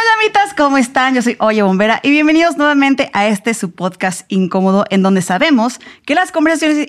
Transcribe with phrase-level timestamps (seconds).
[0.00, 0.54] onda, llamitas?
[0.54, 1.14] ¿Cómo están?
[1.14, 5.78] Yo soy Oye Bombera y bienvenidos nuevamente a este su podcast incómodo en donde sabemos
[6.06, 6.88] que las conversaciones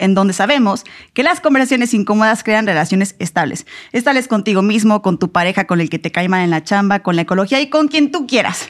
[0.00, 0.84] en donde sabemos
[1.14, 3.66] que las conversaciones incómodas crean relaciones estables.
[3.92, 7.00] Estables contigo mismo, con tu pareja, con el que te cae mal en la chamba,
[7.00, 8.68] con la ecología y con quien tú quieras.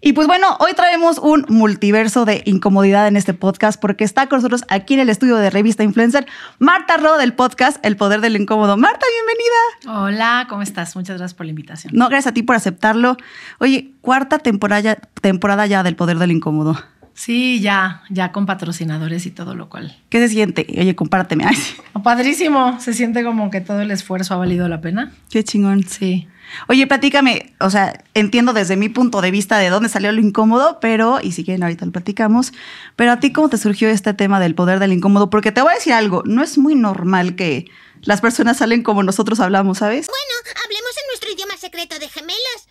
[0.00, 4.38] Y pues bueno, hoy traemos un multiverso de incomodidad en este podcast porque está con
[4.38, 6.26] nosotros aquí en el estudio de Revista Influencer
[6.58, 8.76] Marta Ro del podcast El Poder del Incómodo.
[8.76, 10.04] Marta, bienvenida.
[10.04, 10.96] Hola, ¿cómo estás?
[10.96, 11.92] Muchas gracias por la invitación.
[11.94, 13.16] No, gracias a ti por aceptarlo.
[13.60, 16.76] Oye, cuarta temporada, temporada ya del Poder del Incómodo.
[17.14, 19.96] Sí, ya, ya con patrocinadores y todo lo cual.
[20.08, 20.66] ¿Qué se siente?
[20.78, 21.44] Oye, compárteme.
[21.92, 25.12] Oh, padrísimo, se siente como que todo el esfuerzo ha valido la pena.
[25.30, 25.84] Qué chingón.
[25.84, 26.26] Sí.
[26.68, 30.78] Oye, platícame, o sea, entiendo desde mi punto de vista de dónde salió lo incómodo,
[30.80, 32.52] pero, y si quieren ahorita lo platicamos,
[32.96, 35.72] pero a ti cómo te surgió este tema del poder del incómodo, porque te voy
[35.72, 37.70] a decir algo, no es muy normal que
[38.02, 40.08] las personas salen como nosotros hablamos, ¿sabes?
[40.08, 42.66] Bueno, hablemos en nuestro idioma secreto de gemelos.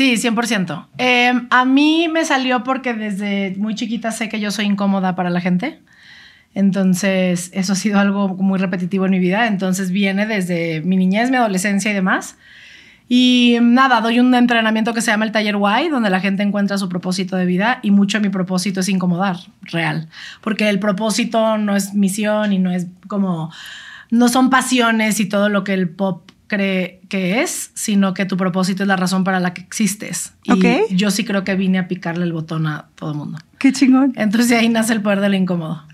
[0.00, 0.88] Sí, 100%.
[0.96, 5.28] Em, a mí me salió porque desde muy chiquita sé que yo soy incómoda para
[5.28, 5.78] la gente.
[6.54, 9.46] Entonces, eso ha sido algo muy repetitivo en mi vida.
[9.46, 12.38] Entonces, viene desde mi niñez, mi adolescencia y demás.
[13.10, 16.78] Y nada, doy un entrenamiento que se llama el Taller Y, donde la gente encuentra
[16.78, 20.08] su propósito de vida y mucho mi propósito es incomodar, real.
[20.40, 23.52] Porque el propósito no es misión y no es como,
[24.10, 28.36] no son pasiones y todo lo que el pop cree que es, sino que tu
[28.36, 30.32] propósito es la razón para la que existes.
[30.42, 33.38] Y yo sí creo que vine a picarle el botón a todo el mundo.
[33.58, 34.12] Qué chingón.
[34.16, 35.84] Entonces ahí nace el poder de lo incómodo.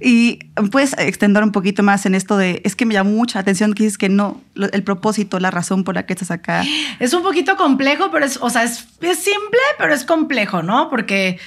[0.00, 0.38] Y
[0.70, 3.82] puedes extender un poquito más en esto de, es que me llamó mucha atención que
[3.82, 6.62] dices que no, el propósito, la razón por la que estás acá.
[7.00, 10.90] Es un poquito complejo, pero es, o sea, es, es simple, pero es complejo, ¿no?
[10.90, 11.40] Porque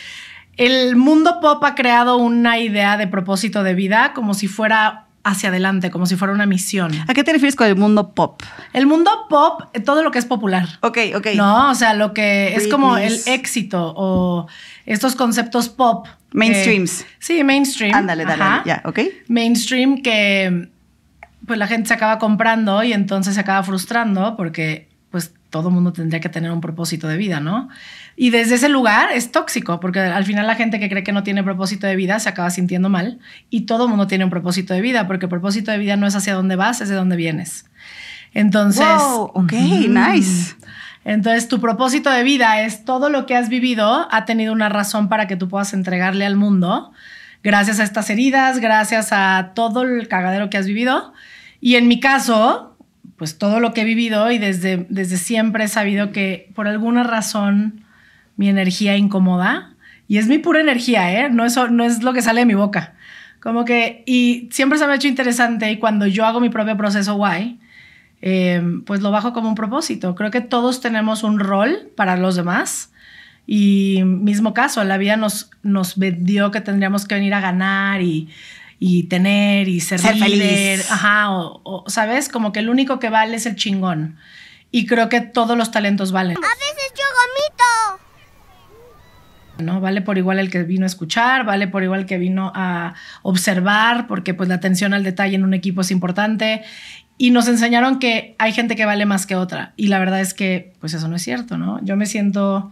[0.58, 5.50] el mundo pop ha creado una idea de propósito de vida como si fuera hacia
[5.50, 6.92] adelante, como si fuera una misión.
[7.08, 8.42] ¿A qué te refieres con el mundo pop?
[8.74, 10.68] El mundo pop, eh, todo lo que es popular.
[10.82, 11.28] Ok, ok.
[11.36, 14.48] No, o sea, lo que es como el éxito o
[14.86, 16.08] estos conceptos pop.
[16.32, 17.06] Mainstreams.
[17.20, 17.96] sí, mainstream.
[17.96, 19.00] Ándale, dale, ya, ok.
[19.28, 20.70] Mainstream que
[21.46, 24.90] pues la gente se acaba comprando y entonces se acaba frustrando porque
[25.50, 27.70] todo mundo tendría que tener un propósito de vida, ¿no?
[28.16, 31.24] Y desde ese lugar es tóxico, porque al final la gente que cree que no
[31.24, 33.20] tiene propósito de vida se acaba sintiendo mal
[33.50, 36.16] y todo mundo tiene un propósito de vida, porque el propósito de vida no es
[36.16, 37.66] hacia dónde vas, es de dónde vienes.
[38.34, 40.56] Entonces, wow, ok, nice.
[41.06, 45.08] Entonces, tu propósito de vida es todo lo que has vivido ha tenido una razón
[45.08, 46.92] para que tú puedas entregarle al mundo,
[47.44, 51.14] gracias a estas heridas, gracias a todo el cagadero que has vivido.
[51.62, 52.77] Y en mi caso,
[53.18, 57.04] pues todo lo que he vivido y desde, desde siempre he sabido que por alguna
[57.04, 57.84] razón
[58.36, 59.74] mi energía incomoda
[60.08, 61.30] y es mi pura energía, ¿eh?
[61.30, 62.94] No, eso, no es lo que sale de mi boca.
[63.42, 66.78] Como que, y siempre se me ha hecho interesante y cuando yo hago mi propio
[66.78, 67.60] proceso guay,
[68.22, 70.16] eh, pues lo bajo como un propósito.
[70.16, 72.92] Creo que todos tenemos un rol para los demás
[73.46, 78.28] y mismo caso, la vida nos, nos vendió que tendríamos que venir a ganar y,
[78.80, 80.92] y tener y ser, Feliz.
[80.92, 82.30] Ajá, o, ¿sabes?
[82.30, 84.18] Como que el único que vale es el chingón.
[84.72, 86.38] Y creo que todos los talentos valen.
[86.38, 88.04] A veces yo gomito.
[89.64, 89.82] ¿no?
[89.82, 92.94] Vale por igual el que vino a escuchar, vale por igual el que vino a
[93.24, 96.64] observar, porque pues la atención al detalle en un equipo es importante.
[97.18, 99.74] Y nos enseñaron que hay gente que vale más que otra.
[99.76, 101.84] Y la verdad es que pues eso no es cierto, ¿no?
[101.84, 102.72] Yo me siento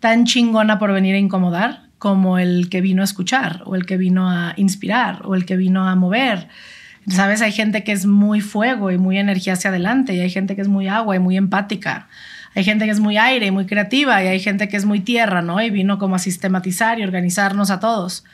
[0.00, 3.96] tan chingona por venir a incomodar como el que vino a escuchar, o el que
[3.96, 6.48] vino a inspirar, o el que vino a mover.
[7.08, 10.54] Sabes, hay gente que es muy fuego y muy energía hacia adelante, y hay gente
[10.54, 12.08] que es muy agua y muy empática
[12.54, 15.00] hay gente que es muy aire y muy creativa y hay gente que es muy
[15.00, 15.60] tierra, ¿no?
[15.60, 18.24] Y vino como a sistematizar y organizarnos a todos.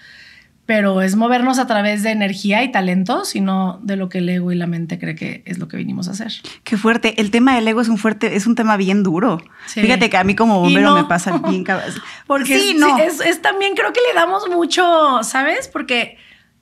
[0.70, 4.52] Pero es movernos a través de energía y talento, sino de lo que el ego
[4.52, 6.30] y la mente cree que es lo que vinimos a hacer.
[6.62, 7.20] Qué fuerte.
[7.20, 9.42] El tema del ego es un fuerte, es un tema bien duro.
[9.66, 11.64] Fíjate que a mí como bombero me pasa bien
[12.28, 12.98] Porque sí, no.
[12.98, 15.66] es, es también creo que le damos mucho, ¿sabes?
[15.66, 16.18] Porque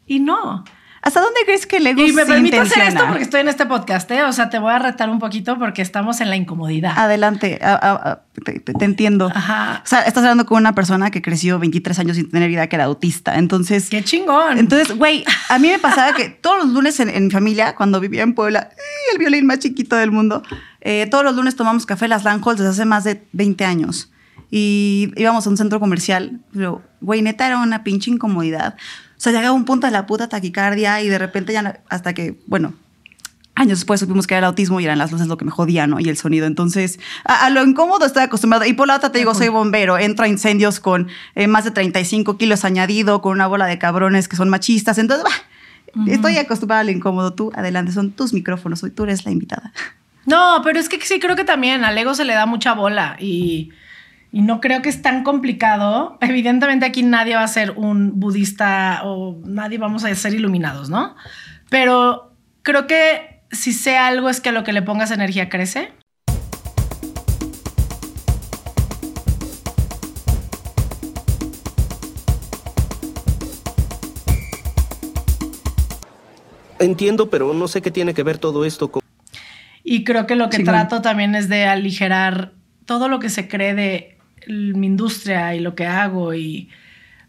[0.07, 0.65] y no.
[1.01, 3.67] ¿Hasta dónde crees que el ego Y me permito hacer esto porque estoy en este
[3.67, 4.25] podcast, ¿eh?
[4.25, 6.93] O sea, te voy a retar un poquito porque estamos en la incomodidad.
[6.97, 7.61] Adelante,
[8.45, 9.31] te, entiendo.
[9.35, 9.83] Ajá.
[9.85, 12.77] O sea, estás hablando con una persona que creció 23 años sin tener vida, que
[12.77, 13.39] era autista.
[13.39, 13.89] Entonces.
[13.91, 14.59] ¡Qué chingón!
[14.59, 18.23] Entonces, güey, a mí me pasaba que todos los lunes en, mi familia, cuando vivía
[18.23, 18.71] en Puebla,
[19.13, 20.43] el violín más chiquito del mundo,
[20.81, 24.11] eh, todos los lunes tomamos café en las Landholz desde hace más de 20 años.
[24.51, 28.77] Y íbamos a un centro comercial, pero, güey, neta era una pinche incomodidad.
[29.19, 32.39] O sea, llegaba un punto de la puta taquicardia y de repente ya, hasta que,
[32.47, 32.75] bueno,
[33.57, 35.89] años después supimos que era el autismo y eran las luces lo que me jodía,
[35.89, 35.99] ¿no?
[35.99, 36.47] Y el sonido.
[36.47, 38.65] Entonces, a, lo incómodo estoy acostumbrado.
[38.65, 41.73] Y por la otra te digo, soy bombero, entro a incendios con eh, más de
[41.73, 44.99] 35 kilos añadido, con una bola de cabrones que son machistas.
[44.99, 47.35] Entonces, bah, estoy acostumbrada al incómodo.
[47.35, 48.85] Tú, adelante, son tus micrófonos.
[48.85, 49.73] Hoy tú eres la invitada.
[50.27, 53.17] No, pero es que sí creo que también al ego se le da mucha bola
[53.19, 53.73] y,
[54.31, 56.19] y no creo que es tan complicado.
[56.21, 61.17] Evidentemente aquí nadie va a ser un budista o nadie vamos a ser iluminados, ¿no?
[61.71, 62.33] Pero
[62.63, 65.93] creo que si sé algo es que a lo que le pongas energía crece.
[76.81, 79.03] Entiendo, pero no sé qué tiene que ver todo esto con...
[79.83, 82.53] Y creo que lo que trato también es de aligerar
[82.85, 84.18] todo lo que se cree de
[84.49, 86.69] mi industria y lo que hago y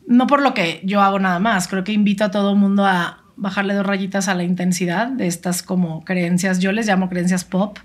[0.07, 1.67] no por lo que yo hago nada más.
[1.67, 5.27] Creo que invito a todo el mundo a bajarle dos rayitas a la intensidad de
[5.27, 6.59] estas como creencias.
[6.59, 7.77] Yo les llamo creencias pop,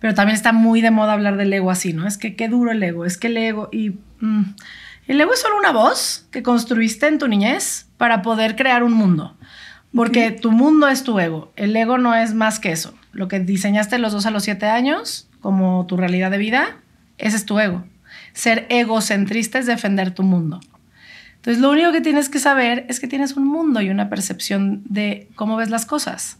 [0.00, 2.06] pero también está muy de moda hablar del ego así, ¿no?
[2.06, 4.54] Es que qué duro el ego, es que el ego y mm,
[5.08, 8.92] el ego es solo una voz que construiste en tu niñez para poder crear un
[8.92, 9.36] mundo.
[9.94, 11.52] Porque tu mundo es tu ego.
[11.56, 12.92] El ego no es más que eso.
[13.12, 16.78] Lo que diseñaste los dos a los siete años, como tu realidad de vida,
[17.16, 17.84] ese es tu ego.
[18.36, 20.60] Ser egocentrista es defender tu mundo.
[21.36, 24.82] Entonces, lo único que tienes que saber es que tienes un mundo y una percepción
[24.84, 26.36] de cómo ves las cosas.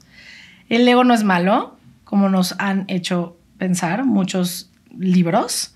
[0.68, 5.74] El ego no es malo, como nos han hecho pensar muchos libros.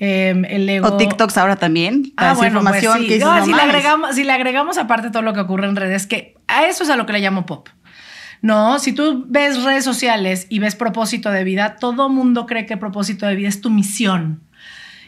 [0.00, 0.88] Eh, el ego...
[0.88, 2.12] O TikToks ahora también.
[2.16, 3.06] Ah, bueno, pues sí.
[3.06, 5.68] que dices, No, no si, le agregamos, si le agregamos aparte todo lo que ocurre
[5.68, 7.68] en redes, que a eso es a lo que le llamo pop.
[8.42, 12.76] No, si tú ves redes sociales y ves propósito de vida, todo mundo cree que
[12.76, 14.40] propósito de vida es tu misión.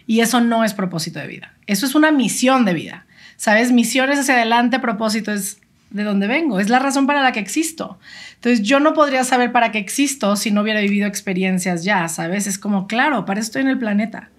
[0.07, 1.55] Y eso no es propósito de vida.
[1.67, 3.07] Eso es una misión de vida.
[3.37, 3.73] ¿Sabes?
[3.73, 5.59] Misión es hacia adelante, propósito es
[5.91, 6.61] de dónde vengo.
[6.61, 7.99] Es la razón para la que existo.
[8.35, 12.47] Entonces yo no podría saber para qué existo si no hubiera vivido experiencias ya, ¿sabes?
[12.47, 14.31] Es como, claro, para eso estoy en el planeta.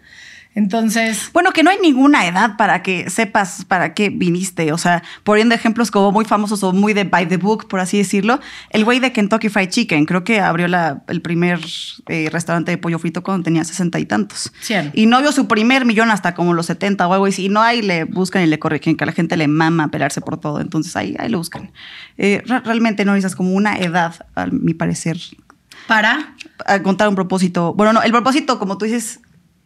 [0.55, 1.29] Entonces...
[1.33, 4.71] Bueno, que no hay ninguna edad para que sepas para qué viniste.
[4.71, 7.97] O sea, poniendo ejemplos como muy famosos o muy de by the book, por así
[7.97, 8.39] decirlo.
[8.69, 11.59] El güey de Kentucky Fried Chicken, creo que abrió la- el primer
[12.07, 14.51] eh, restaurante de pollo frito cuando tenía sesenta y tantos.
[14.61, 14.91] Cien.
[14.93, 17.45] Y no vio su primer millón hasta como los 70 o algo así.
[17.45, 20.21] Y no ahí le buscan y le corrigen, que a la gente le mama pelearse
[20.21, 20.61] por todo.
[20.61, 21.71] Entonces ahí, ahí lo buscan.
[22.17, 25.17] Eh, re- realmente no necesitas como una edad, a mi parecer,
[25.87, 26.35] Para
[26.65, 27.73] a contar un propósito.
[27.73, 29.19] Bueno, no, el propósito, como tú dices,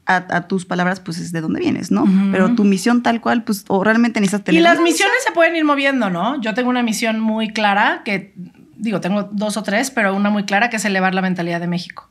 [0.07, 2.06] a, a tus palabras, pues es de dónde vienes, ¿no?
[2.31, 4.62] Pero tu misión tal cual, pues, o realmente necesitas tener.
[4.62, 6.39] Y las misiones se pueden ir moviendo, ¿no?
[6.42, 8.33] Yo tengo una misión muy clara que,
[8.77, 11.68] digo, tengo dos o tres, pero una muy clara que es elevar la mentalidad de
[11.68, 12.09] México.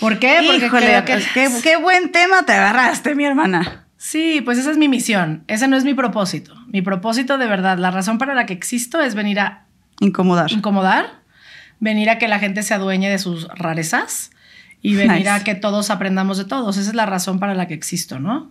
[0.00, 0.40] ¿Por qué?
[0.44, 1.24] Porque Híjole, creo que...
[1.32, 3.86] qué, qué buen tema te agarraste, mi hermana.
[3.96, 5.44] Sí, pues esa es mi misión.
[5.46, 6.54] Ese no es mi propósito.
[6.66, 9.66] Mi propósito de verdad, la razón para la que existo es venir a
[10.00, 10.50] Incomodar.
[10.50, 11.20] incomodar,
[11.78, 14.32] venir a que la gente se adueñe de sus rarezas
[14.82, 15.30] y venir Nice.
[15.30, 16.76] a que todos aprendamos de todos.
[16.76, 18.50] Esa es la razón para la que existo, ¿no?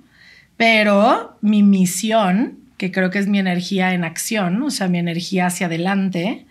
[0.58, 5.48] Pero mi misión, que creo que es mi energía en acción, o sea, mi energía
[5.48, 6.46] hacia adelante,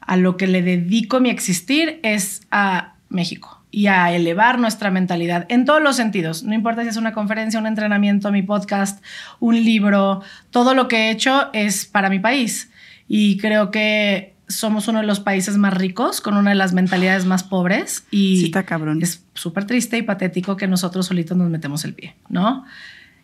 [0.00, 5.44] a lo que le dedico mi existir es a México y a elevar nuestra mentalidad
[5.50, 6.42] en todos los sentidos.
[6.42, 9.04] No importa si es una conferencia, un entrenamiento, mi podcast,
[9.40, 12.70] un libro, todo lo que he hecho es para mi país.
[13.08, 17.26] Y creo que somos uno de los países más ricos, con una de las mentalidades
[17.26, 18.06] más pobres.
[18.10, 19.00] Y Sí, está cabrón.
[19.02, 22.64] es súper triste y patético que nosotros solitos nos metemos el pie, ¿no?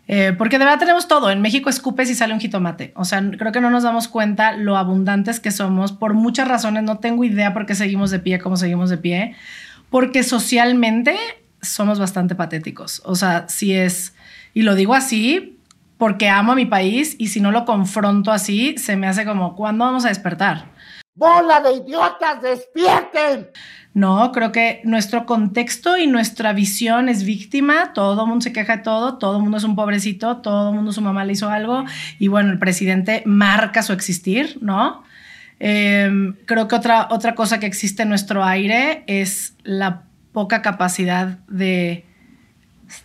[0.07, 1.31] Eh, porque de verdad tenemos todo.
[1.31, 2.93] En México escupes y sale un jitomate.
[2.95, 6.83] O sea, creo que no nos damos cuenta lo abundantes que somos por muchas razones.
[6.83, 9.35] No tengo idea por qué seguimos de pie como seguimos de pie.
[9.89, 11.17] Porque socialmente
[11.63, 13.01] somos bastante patéticos.
[13.07, 14.15] O sea, si es,
[14.53, 15.57] y lo digo así
[15.97, 19.55] porque amo a mi país y si no lo confronto así, se me hace como,
[19.57, 20.67] ¿cuándo vamos a despertar?
[21.15, 23.49] ¡Bola de idiotas, despierten!
[23.93, 28.79] No, creo que nuestro contexto y nuestra visión es víctima, todo el mundo se queja
[28.79, 31.49] de todo, todo el mundo es un pobrecito, todo el mundo su mamá le hizo
[31.49, 31.85] algo
[32.19, 35.05] y bueno, el presidente marca su existir, ¿no?
[35.61, 40.03] Eh, creo que otra, otra cosa que existe en nuestro aire es la
[40.33, 42.05] poca capacidad de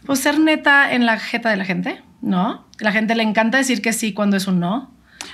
[0.07, 2.65] pues, ser neta en la jeta de la gente, ¿no?
[2.79, 4.91] La gente le encanta decir que sí cuando es un no.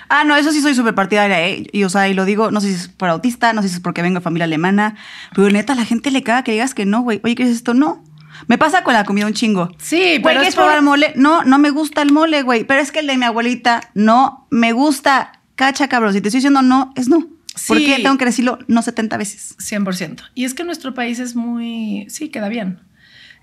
[0.10, 1.68] Ah, no, eso sí soy súper partidaria, ¿eh?
[1.72, 3.76] Y, o sea, y lo digo, no sé si es por autista, no sé si
[3.76, 4.96] es porque vengo de familia alemana,
[5.36, 7.22] pero neta, a la gente le caga que digas que no, güey.
[7.24, 7.74] Oye, ¿qué es esto?
[7.74, 8.04] No.
[8.48, 9.70] Me pasa con la comida un chingo.
[9.78, 11.14] Sí, pero ¿quieres es por- probar mole?
[11.16, 12.66] No, no me gusta el mole, güey.
[12.66, 15.40] Pero es que el de mi abuelita no me gusta.
[15.56, 16.12] Cacha, cabrón.
[16.14, 17.20] Si te estoy diciendo no, es no.
[17.68, 17.86] ¿Por Sí.
[17.86, 19.56] qué tengo que decirlo no 70 veces?
[19.60, 20.24] 100%.
[20.36, 22.82] Y es que nuestro país es muy, sí, queda bien.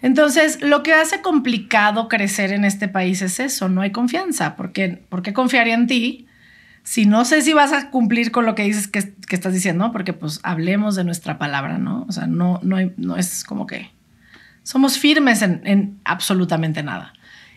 [0.02, 4.56] Entonces, lo que hace complicado crecer en este país es eso, no hay confianza.
[4.56, 6.26] Porque, ¿Por qué confiaría en ti
[6.82, 9.92] si no sé si vas a cumplir con lo que dices que, que estás diciendo?
[9.92, 12.04] Porque pues hablemos de nuestra palabra, ¿no?
[12.08, 13.90] O sea, no, no, no es como que
[14.62, 17.12] somos firmes en, en absolutamente nada.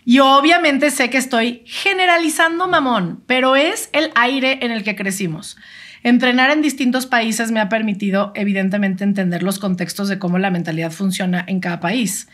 [0.05, 5.57] Y obviamente sé que estoy generalizando mamón, pero es el aire en el que crecimos.
[6.03, 10.91] entrenar en distintos países me ha permitido, evidentemente, entender los contextos de cómo la mentalidad
[10.91, 12.27] funciona en cada país.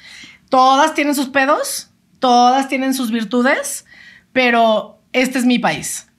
[0.50, 3.86] Todas tienen sus pedos, todas tienen sus virtudes,
[4.34, 6.11] pero este es mi país.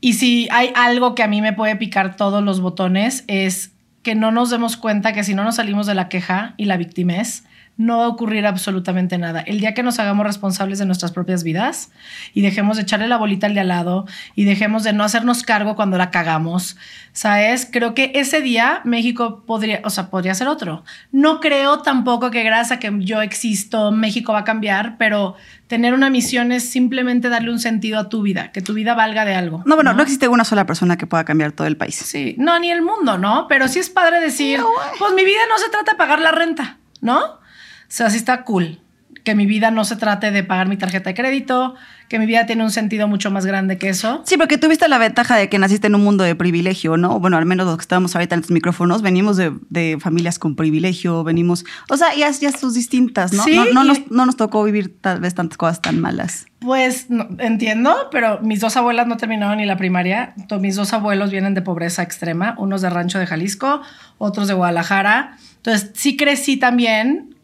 [0.00, 3.72] Y si hay algo que a mí me puede picar todos los botones es
[4.02, 6.76] que no nos demos cuenta que si no nos salimos de la queja y la
[6.76, 7.44] victimez,
[7.76, 9.40] no va a ocurrir absolutamente nada.
[9.40, 11.90] El día que nos hagamos responsables de nuestras propias vidas
[12.32, 15.42] y dejemos de echarle la bolita al de al lado y dejemos de no hacernos
[15.42, 16.76] cargo cuando la cagamos,
[17.12, 17.68] ¿sabes?
[17.70, 20.84] Creo que ese día México podría, o sea, podría ser otro.
[21.12, 25.92] No creo tampoco que gracias a que yo existo, México va a cambiar, pero tener
[25.92, 29.34] una misión es simplemente darle un sentido a tu vida, que tu vida valga de
[29.34, 29.62] algo.
[29.66, 31.96] No, bueno, no, existe una sola persona que pueda cambiar todo el país.
[31.96, 33.46] Sí, no, ni el mundo, ¿no?
[33.48, 34.60] Pero sí es padre decir,
[34.98, 37.44] pues mi vida no se trata de pagar la renta, ¿no?
[37.88, 38.80] O sea, sí está cool.
[39.24, 41.74] Que mi vida no se trate de pagar mi tarjeta de crédito,
[42.08, 44.22] que mi vida tiene un sentido mucho más grande que eso.
[44.24, 47.18] Sí, porque tuviste la ventaja de que naciste en un mundo de privilegio, ¿no?
[47.18, 50.54] Bueno, al menos los que estamos ahorita en estos micrófonos, venimos de, de familias con
[50.54, 53.42] privilegio, venimos, o sea, ya, ya sus distintas, ¿no?
[53.42, 56.46] Sí, no, no nos, no nos tocó vivir tal vez tantas cosas tan malas.
[56.60, 60.34] Pues no, entiendo, pero mis dos abuelas no terminaron ni la primaria.
[60.46, 63.80] To- Mis dos abuelos vienen de pobreza extrema, unos de Rancho de Jalisco,
[64.18, 65.36] otros de Guadalajara.
[65.56, 67.34] Entonces, sí crecí también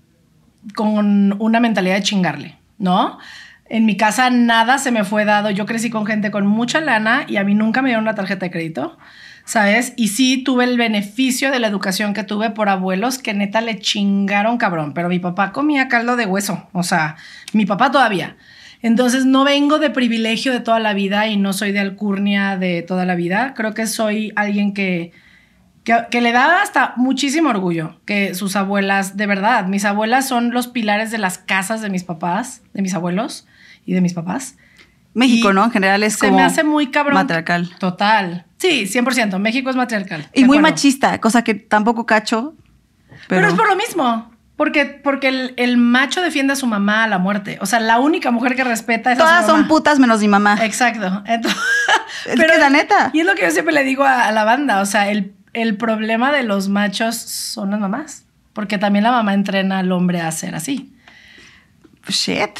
[0.74, 3.18] con una mentalidad de chingarle, ¿no?
[3.66, 5.50] En mi casa nada se me fue dado.
[5.50, 8.46] Yo crecí con gente con mucha lana y a mí nunca me dieron una tarjeta
[8.46, 8.98] de crédito,
[9.44, 9.94] ¿sabes?
[9.96, 13.78] Y sí tuve el beneficio de la educación que tuve por abuelos que neta le
[13.78, 17.16] chingaron cabrón, pero mi papá comía caldo de hueso, o sea,
[17.52, 18.36] mi papá todavía.
[18.82, 22.82] Entonces no vengo de privilegio de toda la vida y no soy de alcurnia de
[22.82, 23.54] toda la vida.
[23.54, 25.12] Creo que soy alguien que,
[25.84, 30.52] que, que le da hasta muchísimo orgullo que sus abuelas, de verdad, mis abuelas son
[30.52, 33.46] los pilares de las casas de mis papás, de mis abuelos
[33.84, 34.56] y de mis papás.
[35.14, 35.64] México, Y ¿no?
[35.64, 37.14] En general es se como me hace muy cabrón.
[37.14, 37.68] matriarcal.
[37.78, 38.46] Total.
[38.58, 39.38] Sí, 100%.
[39.38, 40.26] México es matriarcal.
[40.32, 40.74] Y muy acuerdo.
[40.74, 42.54] machista, cosa que tampoco cacho.
[43.08, 44.32] Pero, Pero, es por lo mismo.
[44.56, 47.58] Porque, porque el, el macho defiende a su mamá a la muerte.
[47.60, 50.28] O sea, la única mujer que respeta es a su todas son putas menos mi
[50.28, 50.56] mamá.
[50.64, 51.22] Exacto.
[51.26, 51.60] Entonces,
[52.26, 53.10] Es que la neta.
[53.12, 54.80] Y es lo que yo siempre le digo a, a la banda.
[54.80, 58.24] O sea, el, el problema de los machos son las mamás.
[58.52, 60.92] Porque también la mamá entrena al hombre a ser así.
[62.08, 62.58] Shit.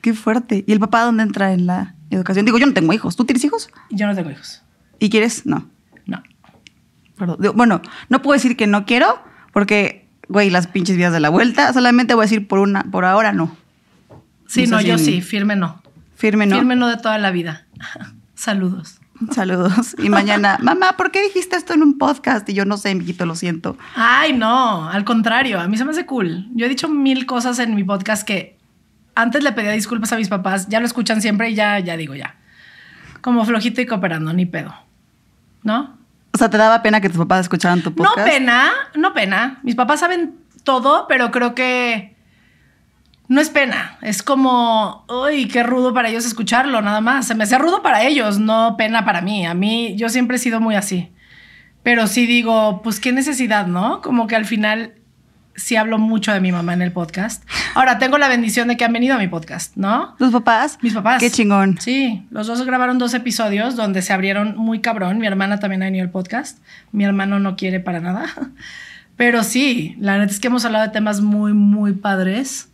[0.00, 0.64] Qué fuerte.
[0.66, 2.44] ¿Y el papá dónde entra en la educación?
[2.44, 3.16] Digo, yo no tengo hijos.
[3.16, 3.68] ¿Tú tienes hijos?
[3.90, 4.62] Yo no tengo hijos.
[4.98, 5.46] ¿Y quieres?
[5.46, 5.68] No.
[6.06, 6.22] No.
[7.16, 7.36] Perdón.
[7.40, 9.20] Digo, Bueno, no puedo decir que no quiero
[9.52, 11.72] porque, güey, las pinches vías de la vuelta.
[11.72, 13.56] Solamente voy a decir por una, por ahora no.
[14.48, 15.20] Sí, No no, yo sí.
[15.22, 15.82] Firme no.
[16.16, 16.56] Firme no.
[16.56, 17.66] Firme no de toda la vida.
[18.34, 19.00] Saludos.
[19.32, 19.96] Saludos.
[19.98, 22.48] Y mañana, mamá, ¿por qué dijiste esto en un podcast?
[22.48, 23.76] Y yo no sé, mijito, lo siento.
[23.94, 26.46] Ay, no, al contrario, a mí se me hace cool.
[26.54, 28.56] Yo he dicho mil cosas en mi podcast que
[29.14, 32.14] antes le pedía disculpas a mis papás, ya lo escuchan siempre y ya, ya digo
[32.14, 32.34] ya.
[33.20, 34.74] Como flojito y cooperando, ni pedo.
[35.62, 35.96] ¿No?
[36.34, 38.28] O sea, ¿te daba pena que tus papás escucharan tu No podcast?
[38.28, 39.58] pena, no pena.
[39.62, 42.15] Mis papás saben todo, pero creo que
[43.28, 43.98] no es pena.
[44.02, 47.26] Es como, uy, qué rudo para ellos escucharlo, nada más.
[47.26, 49.46] Se me hace rudo para ellos, no pena para mí.
[49.46, 51.10] A mí, yo siempre he sido muy así.
[51.82, 54.00] Pero sí digo, pues qué necesidad, ¿no?
[54.00, 54.94] Como que al final
[55.56, 57.44] sí hablo mucho de mi mamá en el podcast.
[57.74, 60.14] Ahora tengo la bendición de que han venido a mi podcast, ¿no?
[60.18, 60.78] ¿Tus papás?
[60.82, 61.20] Mis papás.
[61.20, 61.78] Qué chingón.
[61.80, 65.18] Sí, los dos grabaron dos episodios donde se abrieron muy cabrón.
[65.18, 66.58] Mi hermana también ha venido al podcast.
[66.92, 68.26] Mi hermano no quiere para nada.
[69.16, 72.68] Pero sí, la neta es que hemos hablado de temas muy, muy padres.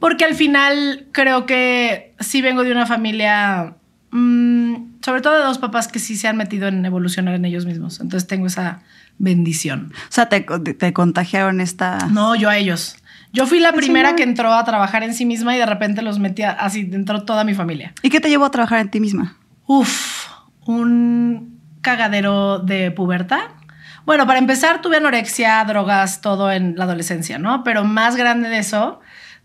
[0.00, 3.74] Porque al final creo que sí vengo de una familia,
[4.10, 7.66] mm, sobre todo de dos papás que sí se han metido en evolucionar en ellos
[7.66, 8.00] mismos.
[8.00, 8.82] Entonces tengo esa
[9.18, 9.92] bendición.
[9.94, 12.08] O sea, te, te contagiaron esta...
[12.08, 12.96] No, yo a ellos.
[13.32, 16.18] Yo fui la primera que entró a trabajar en sí misma y de repente los
[16.18, 17.92] metía así, entró toda mi familia.
[18.02, 19.36] ¿Y qué te llevó a trabajar en ti misma?
[19.66, 20.26] Uf,
[20.66, 23.42] un cagadero de pubertad.
[24.04, 27.62] Bueno, para empezar, tuve anorexia, drogas, todo en la adolescencia, ¿no?
[27.62, 29.00] Pero más grande de eso,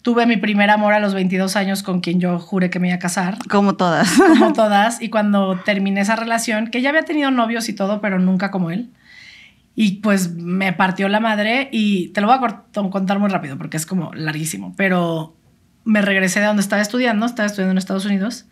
[0.06, 2.98] tuve mi primer amor a los 22 años con quien yo juré que me iba
[2.98, 4.08] a casar, Como todas.
[4.38, 5.02] como todas.
[5.02, 8.70] Y cuando terminé esa relación, que ya había tenido novios y todo, pero nunca como
[8.70, 8.92] él.
[9.74, 13.78] Y pues me partió la madre y te lo voy a contar muy rápido porque
[13.78, 15.36] es como larguísimo, pero
[15.86, 18.46] me regresé de donde estaba estudiando, estaba estudiando en Estados Unidos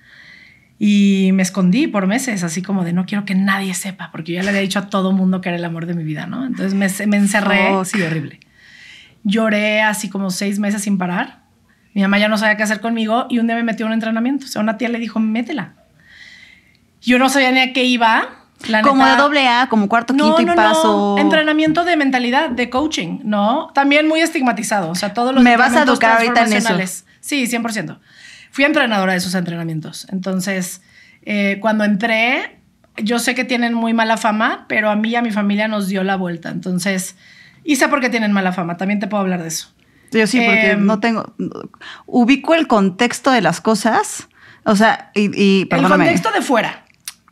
[0.79, 4.37] y me escondí por meses, así como de no quiero que nadie sepa, porque yo
[4.37, 6.47] ya le había dicho a todo mundo que era el amor de mi vida, ¿no?
[6.47, 7.85] Entonces me, me encerré, Fuck.
[7.85, 8.39] sí, horrible.
[9.23, 11.42] Lloré así como seis meses sin parar.
[11.93, 13.93] Mi mamá ya no sabía qué hacer conmigo y un día me metió a un
[13.93, 14.45] entrenamiento.
[14.45, 15.73] O sea, una tía le dijo, métela.
[17.01, 18.29] Yo no sabía ni a qué iba.
[18.67, 21.17] La como neta- de doble A, como cuarto, quinto y paso.
[21.19, 23.69] Entrenamiento de mentalidad, de coaching, ¿no?
[23.73, 24.89] También muy estigmatizado.
[24.89, 26.69] O sea, todos los Me vas a educar ahorita en eso.
[27.19, 27.99] Sí, 100%.
[28.51, 30.07] Fui entrenadora de esos entrenamientos.
[30.11, 30.81] Entonces,
[31.23, 32.57] eh, cuando entré,
[32.97, 35.87] yo sé que tienen muy mala fama, pero a mí y a mi familia nos
[35.89, 36.49] dio la vuelta.
[36.49, 37.17] Entonces,
[37.65, 38.77] y sé por qué tienen mala fama.
[38.77, 39.73] También te puedo hablar de eso.
[40.13, 41.33] Yo sí, porque Em, no tengo.
[42.05, 44.27] Ubico el contexto de las cosas.
[44.65, 45.29] O sea, y.
[45.41, 46.05] y El perdóname.
[46.05, 46.79] contexto de fuera.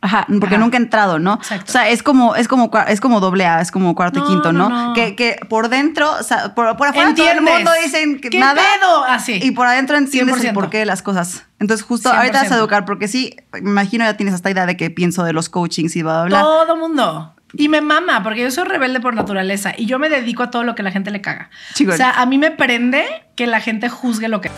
[0.04, 0.58] Ajá, porque Ajá.
[0.58, 1.34] nunca he entrado, ¿no?
[1.34, 1.66] Exacto.
[1.68, 4.28] O sea, es como, es como, es como doble A, es como cuarto No, y
[4.30, 4.68] quinto, ¿no?
[4.68, 4.94] no, no.
[4.94, 7.54] Que, que por dentro, o sea, por, por afuera todo el ¿Entiendes?
[7.54, 8.60] mundo dicen que ¿Qué nada.
[8.80, 9.04] pedo?
[9.04, 9.38] Así.
[9.40, 10.54] Y por adentro entiendes el 100%.
[10.54, 11.44] porqué de las cosas.
[11.60, 12.58] Entonces, justo ahorita vas a 100%.
[12.58, 15.94] educar, porque sí, me imagino ya tienes esta idea de que pienso de los coachings
[15.94, 16.40] y bla, bla, bla.
[16.40, 17.36] Todo mundo.
[17.54, 20.64] Y me mama, porque yo soy rebelde por naturaleza y yo me dedico a todo
[20.64, 21.50] lo que la gente le caga.
[21.88, 23.04] O sea, a mí me prende
[23.36, 24.50] que la gente juzgue lo que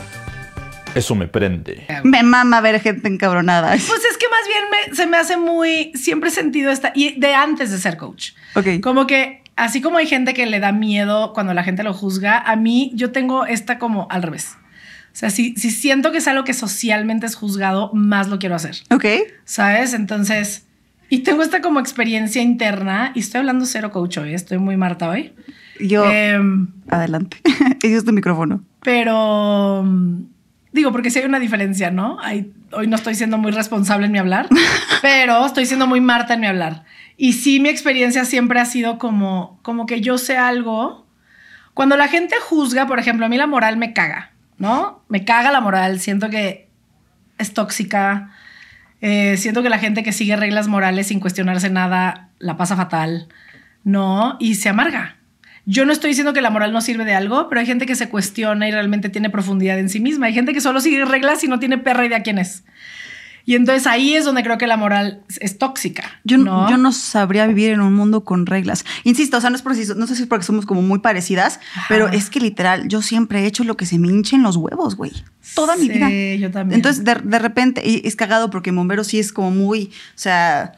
[0.94, 1.86] Eso me prende.
[2.04, 3.70] Me mama ver gente encabronada.
[3.86, 5.90] Pues es que más bien me- se me hace muy.
[5.94, 6.92] Siempre he sentido esta.
[6.94, 8.30] Y de antes de ser coach.
[8.54, 8.80] Ok.
[8.80, 12.38] Como que, así como hay gente que le da miedo cuando la gente lo juzga,
[12.38, 14.56] a mí yo tengo esta como al revés.
[15.12, 18.54] O sea, si, si siento que es algo que socialmente es juzgado, más lo quiero
[18.54, 18.76] hacer.
[18.90, 19.04] Ok.
[19.44, 19.94] ¿Sabes?
[19.94, 20.66] Entonces,
[21.14, 25.08] y tengo esta como experiencia interna, y estoy hablando cero coach hoy, estoy muy Marta
[25.08, 25.32] hoy.
[25.80, 27.38] Yo, Em, adelante.
[27.82, 28.62] Ese es tu micrófono.
[28.82, 30.22] pero mm,
[30.72, 32.18] digo, porque sí hay una diferencia, ¿no?
[32.20, 34.48] Hay- hoy no estoy siendo muy responsable en mi hablar,
[35.02, 36.84] pero estoy siendo muy Marta en mi hablar.
[37.16, 41.06] Y sí, mi experiencia siempre ha sido como, como que yo sé algo.
[41.74, 45.02] Cuando la gente juzga, por ejemplo, a mí la moral me caga, ¿no?
[45.08, 46.68] Me caga la moral, siento que
[47.38, 48.30] es tóxica.
[49.06, 53.28] Eh, siento que la gente que sigue reglas morales sin cuestionarse nada la pasa fatal,
[53.84, 54.38] ¿no?
[54.40, 55.18] Y se amarga.
[55.66, 57.96] Yo no estoy diciendo que la moral no sirve de algo, pero hay gente que
[57.96, 60.24] se cuestiona y realmente tiene profundidad en sí misma.
[60.24, 62.64] Hay gente que solo sigue reglas y no tiene perra idea quién es.
[63.46, 66.04] Y entonces ahí es donde creo que la moral es, tóxica.
[66.24, 66.68] Yo ¿no?
[66.70, 68.84] yo no sabría vivir en un mundo con reglas.
[69.02, 71.60] Insisto, o sea, no es si- no sé si es porque somos como muy parecidas,
[71.74, 71.86] Ajá.
[71.88, 74.96] pero es que literal, yo siempre he hecho lo que se me hinchen los huevos,
[74.96, 75.12] güey.
[75.54, 76.08] Toda mi Sí, vida.
[76.36, 76.76] yo también.
[76.78, 80.72] Entonces, de, de repente, y es cagado porque Bombero sí es como muy, o sea,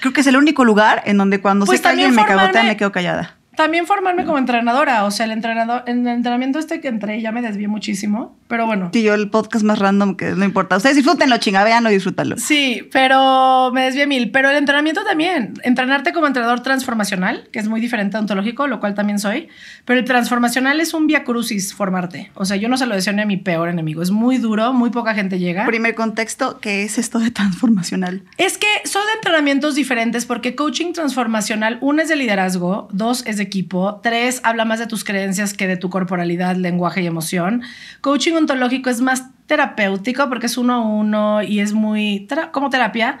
[0.00, 2.76] creo que es el único lugar en donde cuando Pues que alguien me cagotea, me
[2.76, 3.36] quedo callada.
[3.56, 5.04] También formarme como entrenadora.
[5.04, 8.36] O sea, el entrenador, en el entrenamiento este que entré ya me desvié muchísimo.
[8.48, 8.90] Pero bueno.
[8.92, 10.76] Y yo el podcast más random que no importa.
[10.76, 12.36] Ustedes disfrútenlo, chinga, veanlo disfrútalo.
[12.38, 14.30] Sí, pero me desvié mil.
[14.30, 15.54] Pero el entrenamiento también.
[15.64, 19.48] Entrenarte como entrenador transformacional, que es muy diferente a ontológico, lo cual también soy.
[19.84, 22.30] Pero el transformacional es un via crucis formarte.
[22.34, 24.02] O sea, yo no se lo deseo ni a mi peor enemigo.
[24.02, 25.66] Es muy duro, muy poca gente llega.
[25.66, 28.22] Primer contexto, ¿qué es esto de transformacional?
[28.36, 33.38] Es que son de entrenamientos diferentes porque coaching transformacional, uno es de liderazgo, dos es
[33.38, 37.62] de equipo, tres habla más de tus creencias que de tu corporalidad, lenguaje y emoción.
[38.00, 42.68] Coaching ontológico es más terapéutico porque es uno a uno y es muy tera- como
[42.70, 43.18] terapia.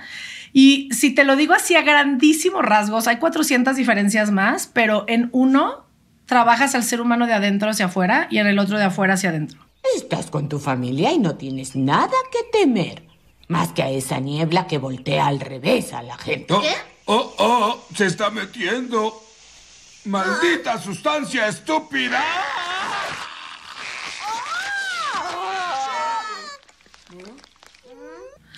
[0.52, 5.28] Y si te lo digo así a grandísimos rasgos, hay 400 diferencias más, pero en
[5.32, 5.84] uno
[6.26, 9.30] trabajas al ser humano de adentro hacia afuera y en el otro de afuera hacia
[9.30, 9.60] adentro.
[9.96, 13.04] Estás con tu familia y no tienes nada que temer.
[13.48, 16.52] Más que a esa niebla que voltea al revés a la gente.
[16.52, 16.62] Oh,
[17.04, 19.14] oh, oh, se está metiendo.
[20.06, 22.22] Maldita sustancia estúpida.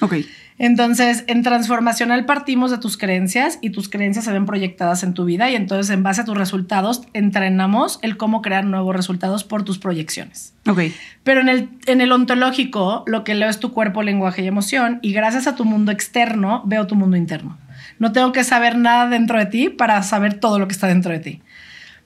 [0.00, 0.14] Ok.
[0.58, 5.24] Entonces, en transformacional partimos de tus creencias y tus creencias se ven proyectadas en tu
[5.24, 9.62] vida y entonces en base a tus resultados entrenamos el cómo crear nuevos resultados por
[9.62, 10.54] tus proyecciones.
[10.66, 10.80] Ok.
[11.22, 14.98] Pero en el, en el ontológico lo que leo es tu cuerpo, lenguaje y emoción
[15.00, 17.56] y gracias a tu mundo externo veo tu mundo interno.
[17.98, 21.12] No tengo que saber nada dentro de ti para saber todo lo que está dentro
[21.12, 21.42] de ti.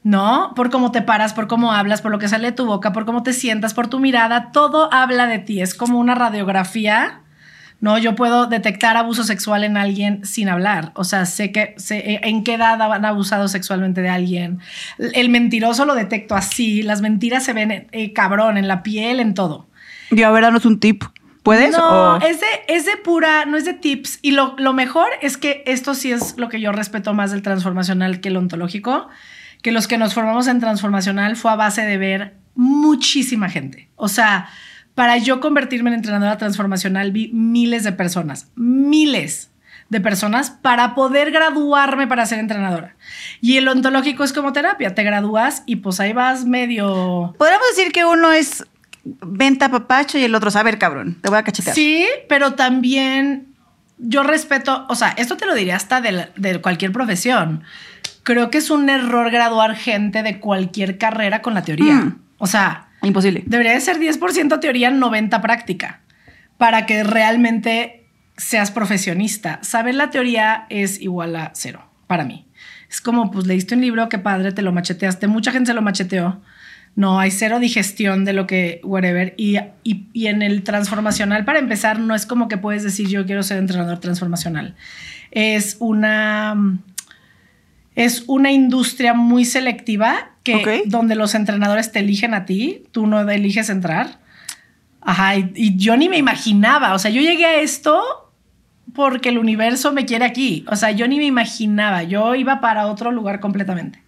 [0.04, 0.52] ¿no?
[0.56, 3.04] Por cómo te paras, por cómo hablas, por lo que sale de tu boca, por
[3.04, 5.60] cómo te sientas, por tu mirada, todo habla de ti.
[5.60, 7.20] Es como una radiografía,
[7.80, 7.98] ¿no?
[7.98, 10.92] Yo puedo detectar abuso sexual en alguien sin hablar.
[10.94, 14.58] O sea, sé que sé en qué edad han abusado sexualmente de alguien.
[14.98, 16.82] El mentiroso lo detecto así.
[16.82, 19.66] Las mentiras se ven eh, cabrón en la piel, en todo.
[20.10, 21.04] Yo, a ver, danos un tip.
[21.42, 21.76] ¿Puedes?
[21.76, 24.18] No, o- es, de, es de pura, no es de tips.
[24.22, 27.42] Y lo, lo mejor es que esto sí es lo que yo respeto más del
[27.42, 29.08] transformacional que el ontológico,
[29.60, 33.88] que los que nos formamos en transformacional fue a base de ver muchísima gente.
[33.96, 34.48] O sea,
[34.94, 39.50] para yo convertirme en entrenadora transformacional vi miles de personas, miles
[39.88, 42.96] de personas para poder graduarme para ser entrenadora.
[43.40, 47.34] Y el ontológico es como terapia, te gradúas y pues ahí vas medio...
[47.36, 48.64] Podríamos decir que uno es
[49.04, 51.74] venta papacho y el otro, a ver, cabrón, te voy a cachetear.
[51.74, 53.48] Sí, pero también
[53.98, 57.62] yo respeto, o sea, esto te lo diría hasta de, la- de cualquier profesión.
[58.22, 61.94] Creo que es un error graduar gente de cualquier carrera con la teoría.
[61.94, 62.18] Mm.
[62.38, 63.42] O sea, Imposible.
[63.46, 66.00] debería de ser 10% teoría, 90% práctica,
[66.58, 69.58] para que realmente seas profesionista.
[69.62, 72.46] Saber la teoría es igual a cero, para mí.
[72.88, 75.82] Es como, pues leíste un libro, qué padre, te lo macheteaste, mucha gente se lo
[75.82, 76.40] macheteó.
[76.94, 79.34] No, hay cero digestión de lo que, whatever.
[79.36, 83.24] Y, y, y en el transformacional, para empezar, no es como que puedes decir yo
[83.24, 84.74] quiero ser entrenador transformacional.
[85.30, 86.78] es una
[87.94, 93.28] es una industria muy selectiva que donde los entrenadores te eligen a ti, tú no
[93.28, 94.18] eliges entrar.
[95.00, 98.00] Ajá, y, y yo ni me imaginaba, o sea, yo llegué a esto
[98.94, 102.86] porque el universo me quiere aquí, o sea, yo ni me imaginaba, yo iba para
[102.86, 104.02] otro lugar completamente.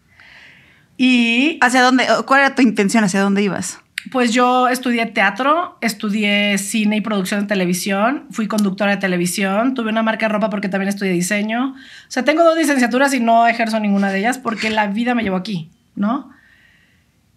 [0.97, 2.07] Y ¿Hacia dónde?
[2.27, 3.05] ¿Cuál era tu intención?
[3.05, 3.79] ¿Hacia dónde ibas?
[4.11, 9.91] pues yo estudié teatro, estudié cine y producción de televisión, fui conductora de televisión, tuve
[9.91, 11.71] una marca de ropa porque también estudié diseño.
[11.73, 15.23] O sea, tengo dos licenciaturas y no ejerzo ninguna de ellas porque la vida me
[15.23, 16.31] llevó aquí, ¿no?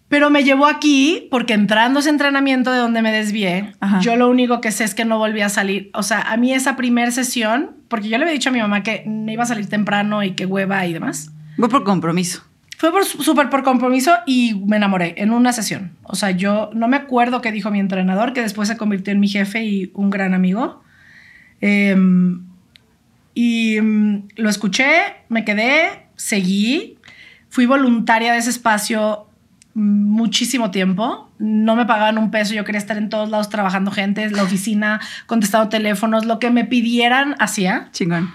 [0.08, 4.00] Pero me llevó aquí porque entrando ese entrenamiento de donde me desvié, Ajá.
[4.00, 5.90] yo lo único que sé es que no volví a salir.
[5.94, 8.82] O sea, a mí esa primer sesión, porque yo le había dicho a mi mamá
[8.82, 11.30] que me iba a salir temprano y que hueva y demás.
[11.56, 12.47] Fue por compromiso.
[12.78, 15.96] Fue por súper por compromiso y me enamoré en una sesión.
[16.04, 19.18] O sea, yo no me acuerdo qué dijo mi entrenador, que después se convirtió en
[19.18, 20.80] mi jefe y un gran amigo.
[21.60, 22.44] Em,
[23.34, 24.88] y mm, lo escuché,
[25.28, 26.98] me quedé, seguí,
[27.48, 29.26] fui voluntaria de ese espacio
[29.74, 31.32] muchísimo tiempo.
[31.40, 35.00] No me pagaban un peso, yo quería estar en todos lados trabajando gente, la oficina,
[35.26, 37.88] contestando teléfonos, lo que me pidieran hacía.
[37.90, 38.30] Chingón.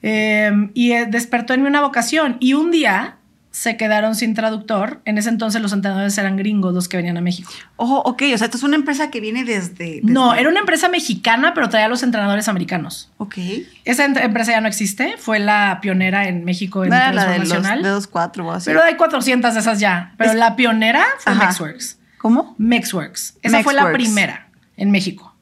[0.00, 2.38] Eh, y eh, despertó en mí una vocación.
[2.40, 3.18] Y un día
[3.52, 5.00] se quedaron sin traductor.
[5.04, 7.52] En ese entonces los entrenadores eran gringos los que venían a México.
[7.76, 10.00] Ojo, ok, o sea, esto es una empresa que viene desde...
[10.00, 13.10] desde- No, era una empresa mexicana, pero traía a los entrenadores americanos.
[13.18, 13.36] Ok.
[13.84, 15.14] Esa empresa ya no existe.
[15.18, 18.70] Fue la pionera en México en No era la de los dedos cuatro o así.
[18.70, 20.14] pero hay 400 de esas ya.
[20.16, 21.46] Pero Es- la pionera fue Ajá.
[21.46, 21.98] Mexworks.
[22.18, 22.54] ¿Cómo?
[22.58, 23.36] Mexworks.
[23.42, 25.36] Esa fue la primera en México.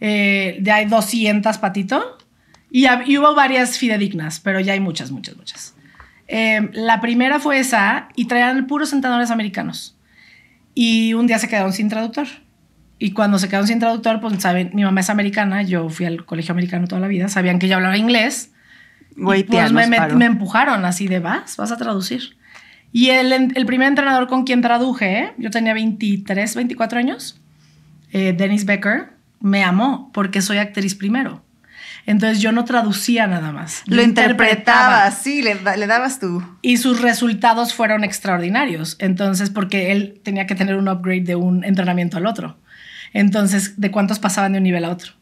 [0.00, 2.16] Eh, ya hay 200 patito.
[2.70, 2.86] Y
[3.18, 5.74] hubo varias fidedignas, pero ya hay muchas, muchas, muchas.
[6.32, 9.96] Eh, la primera fue esa y traían puros entrenadores americanos.
[10.74, 12.28] Y un día se quedaron sin traductor.
[13.00, 16.24] Y cuando se quedaron sin traductor, pues saben, mi mamá es americana, yo fui al
[16.26, 18.52] colegio americano toda la vida, sabían que yo hablaba inglés.
[19.16, 22.36] Güey, Y, pues me, me- me empujaron así de vas, vas a traducir.
[22.92, 27.40] Y el, el primer entrenador con quien traduje, yo tenía 23, 24 años,
[28.12, 31.42] eh, Dennis Becker, me amó porque soy actriz primero.
[32.06, 33.82] Entonces yo no traducía nada más.
[33.86, 36.42] Lo yo interpretabas, sí, le, le dabas tú.
[36.62, 38.96] Y sus resultados fueron extraordinarios.
[38.98, 42.58] Entonces, porque él tenía que tener un upgrade de un entrenamiento al otro.
[43.12, 45.12] Entonces, ¿de cuántos pasaban de un nivel a otro?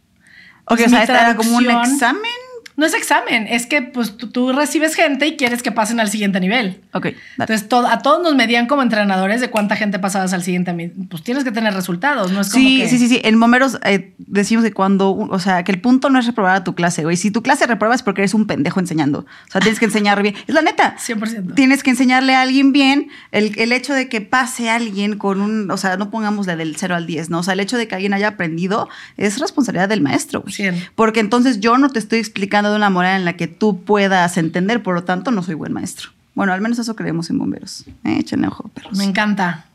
[0.66, 2.30] O sea, era como un examen.
[2.78, 6.08] No es examen, es que pues tú, tú recibes gente y quieres que pasen al
[6.08, 6.80] siguiente nivel.
[6.94, 7.54] Ok, dale.
[7.54, 10.72] Entonces, a todos nos medían como entrenadores de cuánta gente pasabas al siguiente.
[10.72, 10.94] nivel.
[11.10, 13.20] Pues tienes que tener resultados, no es como Sí, que- sí, sí, sí.
[13.24, 16.64] En Momeros eh, decimos que cuando, o sea, que el punto no es reprobar a
[16.64, 17.16] tu clase, güey.
[17.16, 19.26] Si tu clase repruebas es porque eres un pendejo enseñando.
[19.48, 20.34] O sea, tienes que enseñar bien.
[20.46, 20.96] Es la neta.
[20.98, 21.54] 100%.
[21.56, 23.08] Tienes que enseñarle a alguien bien.
[23.32, 26.76] El, el hecho de que pase alguien con un, o sea, no pongamos la del
[26.76, 27.40] 0 al 10, ¿no?
[27.40, 30.44] O sea, el hecho de que alguien haya aprendido es responsabilidad del maestro.
[30.46, 30.80] Cien.
[30.94, 34.36] Porque entonces yo no te estoy explicando de una manera en la que tú puedas
[34.36, 36.10] entender, por lo tanto no soy buen maestro.
[36.34, 37.84] Bueno, al menos eso creemos en bomberos.
[38.04, 38.96] Eh, échenle ojo, perros.
[38.96, 39.66] Me encanta.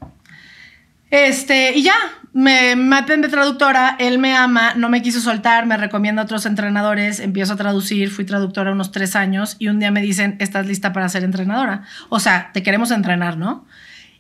[1.10, 1.94] Este, y ya,
[2.34, 6.48] me maten de traductora, él me ama, no me quiso soltar, me recomienda a otros
[6.48, 10.66] entrenadores, empiezo a traducir, fui traductora unos tres años y un día me dicen, estás
[10.66, 11.84] lista para ser entrenadora.
[12.10, 13.66] O sea, te queremos entrenar, ¿no?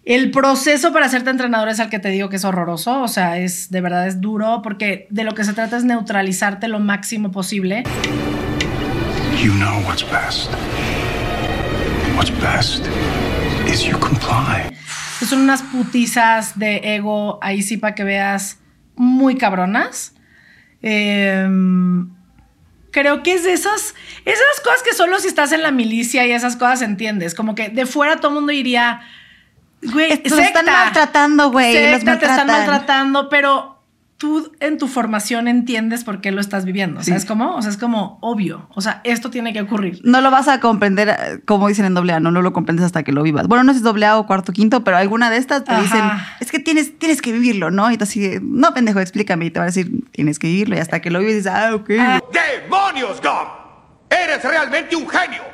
[0.06, 3.40] El proceso para hacerte entrenador es al que te digo que es horroroso, o sea,
[3.40, 7.32] es de verdad es duro porque de lo que se trata es neutralizarte lo máximo
[7.32, 7.84] posible.
[9.44, 10.50] You know what's best.
[12.16, 12.88] What's best
[13.68, 14.72] is you comply.
[15.28, 18.60] son unas putizas de ego, ahí sí para que veas,
[18.96, 20.14] muy cabronas.
[20.82, 22.10] Em,
[22.92, 26.32] creo que es de esas, esas cosas que solo si estás en la milicia y
[26.32, 27.36] esas cosas entiendes.
[27.36, 29.02] Como que de fuera todo el mundo diría,
[29.82, 31.74] güey, Estos están maltratando, güey.
[31.92, 32.48] los te están maltratan.
[32.48, 33.73] maltratando, pero
[34.18, 37.02] tú en tu formación entiendes por qué lo estás viviendo.
[37.02, 37.10] Sí.
[37.10, 37.56] ¿Sabes cómo?
[37.56, 38.68] O sea, es como obvio.
[38.74, 40.00] O sea, esto tiene que ocurrir.
[40.04, 43.04] No lo vas a comprender, como dicen en doble A, no, no lo comprendes hasta
[43.04, 43.48] que lo vivas.
[43.48, 45.72] Bueno, no sé si es doble A o cuarto quinto, pero alguna de estas te
[45.72, 45.82] Ajá.
[45.82, 46.02] dicen,
[46.40, 47.92] es que tienes, tienes que vivirlo, ¿no?
[47.92, 49.46] Y tú así, no, pendejo, explícame.
[49.46, 50.76] Y te va a decir, tienes que vivirlo.
[50.76, 51.92] Y hasta que lo vives dices, ah, ok.
[52.00, 52.22] Ah.
[52.32, 53.48] ¡Demonios, Dom!
[54.10, 55.54] ¡Eres realmente un genio!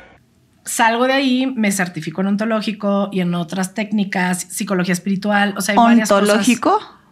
[0.62, 5.72] salgo de ahí, me certifico en ontológico y en otras técnicas, psicología espiritual, o sea,
[5.72, 6.46] hay varias cosas.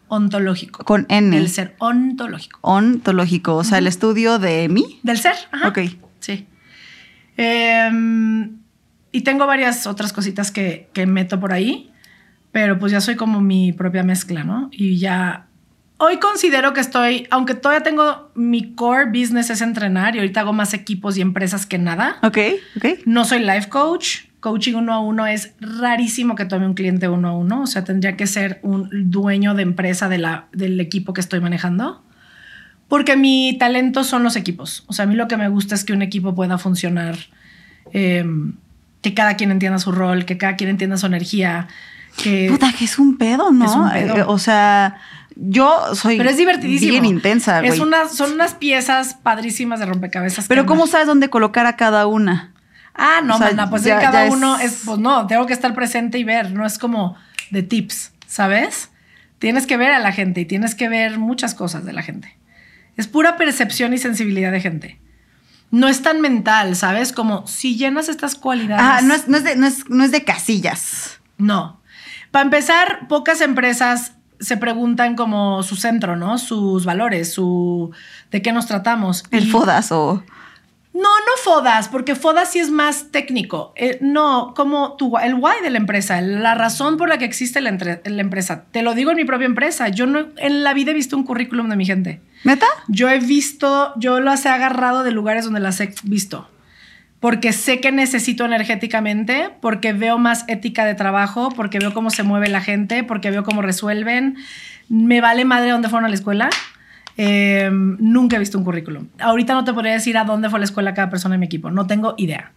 [0.08, 1.36] Ontológico con N.
[1.36, 2.58] Del ser ontológico.
[2.62, 5.00] Ontológico, o sea, el estudio de mí.
[5.02, 5.68] Del ser, ajá.
[5.68, 5.78] Ok.
[6.20, 6.46] Sí.
[7.36, 8.58] Em,
[9.12, 11.92] y tengo varias otras cositas que, que meto por ahí,
[12.52, 14.68] pero pues ya soy como mi propia mezcla, ¿no?
[14.72, 15.44] Y ya...
[16.00, 20.52] Hoy considero que estoy, aunque todavía tengo mi core business es entrenar y ahorita hago
[20.52, 22.18] más equipos y empresas que nada.
[22.22, 22.38] Ok,
[22.76, 23.00] ok.
[23.04, 24.27] No soy life coach.
[24.40, 27.62] Coaching uno a uno es rarísimo que tome un cliente uno a uno.
[27.62, 31.40] O sea, tendría que ser un dueño de empresa de la, del equipo que estoy
[31.40, 32.02] manejando.
[32.88, 34.84] Porque mi talento son los equipos.
[34.86, 37.16] O sea, a mí lo que me gusta es que un equipo pueda funcionar,
[37.92, 38.24] eh,
[39.02, 41.68] que cada quien entienda su rol, que cada quien entienda su energía.
[42.16, 43.66] Que Puta, que es un pedo, ¿no?
[43.66, 44.16] Es un pedo.
[44.16, 44.96] Eh, o sea,
[45.36, 46.92] yo soy Pero es divertidísimo.
[46.92, 47.70] bien intensa, güey.
[47.70, 50.46] Es una, son unas piezas padrísimas de rompecabezas.
[50.48, 50.64] Pero.
[50.64, 52.52] ¿cómo sabes dónde colocar a cada una?
[52.98, 54.82] Ah, no, O sea, mana, pues ya- cada ya uno es- es...
[54.84, 57.16] pues no, tengo que estar presente y ver, no es como
[57.50, 58.90] de tips, ¿sabes?
[59.38, 62.36] Tienes que ver a la gente y tienes que ver muchas cosas de la gente.
[62.96, 64.98] Es pura percepción y sensibilidad de gente.
[65.70, 67.12] No es tan mental, ¿sabes?
[67.12, 68.82] Como si llenas estas cualidades.
[68.84, 71.20] Ah, no es, no es de, no es, no es de casillas.
[71.36, 71.80] No.
[72.32, 76.38] Para empezar, pocas empresas se preguntan como su centro, ¿no?
[76.38, 77.92] Sus valores, su
[78.30, 79.22] de qué nos tratamos.
[79.30, 80.24] El Y- fodas o...
[81.02, 83.72] no, no fodas, porque fodas sí es más técnico.
[83.76, 87.60] Eh, no, como tu, el why de la empresa, la razón por la que existe
[87.60, 88.64] la, entre- la empresa.
[88.72, 89.88] Te lo digo en mi propia empresa.
[89.88, 92.20] Yo no en la vida he visto un currículum de mi gente.
[92.44, 92.66] ¿Neta?
[92.88, 96.48] Yo he visto, yo las he agarrado de lugares donde las he visto.
[97.20, 102.22] Porque sé que necesito energéticamente, porque veo más ética de trabajo, porque veo cómo se
[102.22, 104.36] mueve la gente, porque veo cómo resuelven.
[104.88, 106.48] Me vale madre dónde fueron a la escuela.
[107.20, 109.08] Eh, nunca he visto un currículum.
[109.18, 111.70] Ahorita no te podría decir a dónde fue la escuela cada persona en mi equipo.
[111.70, 112.52] No tengo idea.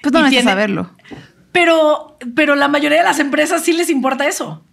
[0.00, 0.92] Pues no necesitas saberlo.
[1.50, 4.64] Pero, pero la mayoría de las empresas sí les importa eso.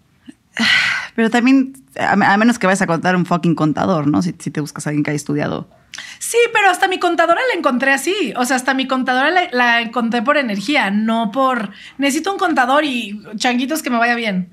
[1.16, 4.24] Pero también, a, a menos que vayas a contar un fucking contador, ¿no?
[4.24, 5.70] Si, si te buscas a alguien que haya estudiado.
[6.18, 8.34] Sí, pero hasta mi contadora la encontré así.
[8.36, 11.70] O sea, hasta mi contadora la, la encontré por energía, no por
[12.00, 14.50] necesito un contador y changuitos que me vaya bien.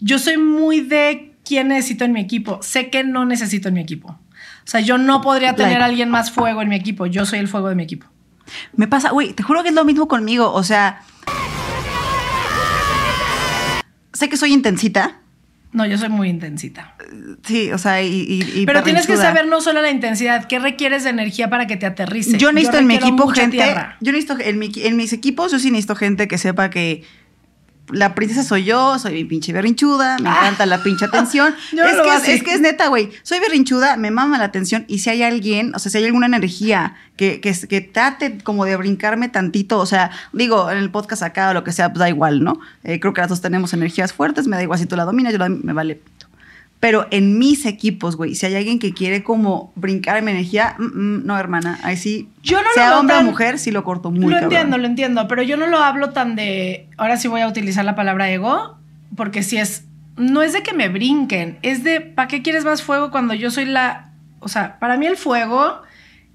[0.00, 2.58] Yo soy muy de quién necesito en mi equipo.
[2.62, 4.18] Sé que no necesito en mi equipo.
[4.64, 5.82] O sea, yo no podría tener Like.
[5.82, 7.06] a alguien más fuego en mi equipo.
[7.06, 8.06] Yo soy el fuego de mi equipo.
[8.74, 10.52] Me pasa, güey, te juro que es lo mismo conmigo.
[10.52, 11.02] O sea,
[14.12, 15.18] sé que soy intensita.
[15.72, 16.94] No, yo soy muy intensita.
[17.44, 18.64] Sí, o sea, y.
[18.66, 21.86] Pero tienes que saber no solo la intensidad, qué requieres de energía para que te
[21.86, 22.36] aterrice.
[22.36, 23.56] Yo necesito en mi equipo gente.
[23.56, 23.96] tierra.
[24.00, 27.04] Yo necesito en, mi- en mis equipos, yo sí necesito gente que sepa que
[27.92, 31.54] la princesa soy yo, soy bien pinche berrinchuda, me encanta la pinche atención.
[31.72, 31.74] Ah.
[31.74, 33.10] No es, que es, que es neta, güey.
[33.22, 34.84] Soy berrinchuda, me mama la atención.
[34.88, 38.64] Y si hay alguien, o sea, si hay alguna energía que, que, que trate como
[38.64, 42.00] de brincarme tantito, o sea, digo, en el podcast acá o lo que sea, pues
[42.00, 42.60] da igual, ¿no?
[42.84, 45.32] Eh, creo que las dos tenemos energías fuertes, me da igual si tú la dominas,
[45.32, 46.00] yo la, me vale.
[46.82, 50.82] Pero en mis equipos, güey, si hay alguien que quiere como brincar mi energía, mm,
[51.20, 52.28] mm, no, hermana, ahí sí.
[52.42, 54.42] Yo no lo sea veo hombre tan- o mujer, sí lo corto muy Lo cabrón.
[54.44, 56.88] entiendo, lo entiendo, pero yo no lo hablo tan de.
[56.96, 58.78] Ahora sí voy a utilizar la palabra ego,
[59.16, 59.84] porque si es.
[60.16, 63.52] No es de que me brinquen, es de ¿para qué quieres más fuego cuando yo
[63.52, 64.10] soy la.
[64.40, 65.82] O sea, para mí el fuego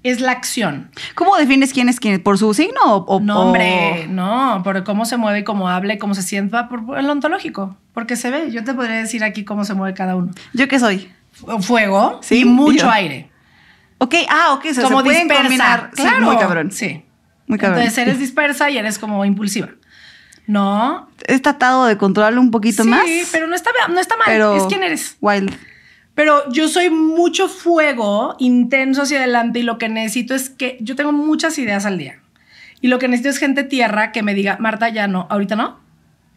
[0.02, 0.90] es la acción.
[1.14, 2.22] ¿Cómo defines quién es quién?
[2.22, 5.94] ¿Por su signo o, o- No, o- hombre, no, por cómo se mueve cómo habla
[5.94, 8.50] y cómo se sienta, por, por el ontológico, porque se ve.
[8.52, 10.32] Yo te podría decir aquí cómo se mueve cada uno.
[10.52, 11.10] ¿Yo qué soy?
[11.32, 12.90] Fu- Fuego Sí, y mucho yo.
[12.90, 13.30] aire.
[13.98, 15.42] Ok, ah, ok, se, como se pueden dispersa.
[15.42, 15.90] combinar.
[15.94, 16.20] Sí, Claro.
[16.26, 16.70] muy cabrón.
[16.70, 17.04] Sí.
[17.48, 17.80] Muy cabrón.
[17.80, 19.68] Entonces eres dispersa y eres como impulsiva.
[20.46, 23.04] No, He tratado de controlarlo un poquito sí, más.
[23.32, 24.24] pero no está, no está mal.
[24.26, 25.16] pero es quien eres.
[25.20, 25.54] Wild.
[26.18, 30.96] Pero yo soy mucho fuego, intenso hacia adelante y lo que necesito es que yo
[30.96, 32.18] tengo muchas ideas al día.
[32.80, 35.78] Y lo que necesito es gente tierra que me diga, Marta, ya no, ahorita no.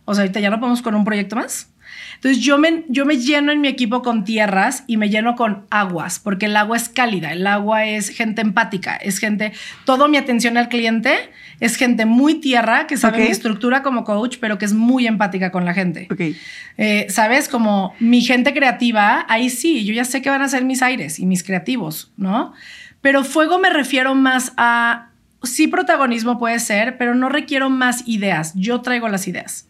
[0.05, 1.69] O sea, ahorita ya no podemos con un proyecto más.
[2.15, 5.65] Entonces yo me, yo me lleno en mi equipo con tierras y me lleno con
[5.71, 9.53] aguas, porque el agua es cálida, el agua es gente empática, es gente,
[9.85, 13.23] todo mi atención al cliente es gente muy tierra, que sabe Ok.
[13.25, 16.07] mi estructura como coach, pero que es muy empática con la gente.
[16.11, 16.35] Ok.
[16.77, 17.47] Eh, ¿Sabes?
[17.49, 21.19] Como mi gente creativa, ahí sí, yo ya sé que van a ser mis aires
[21.19, 22.53] y mis creativos, ¿no?
[23.01, 25.09] Pero fuego me refiero más a,
[25.43, 29.67] sí protagonismo puede ser, pero no requiero más ideas, yo traigo las ideas,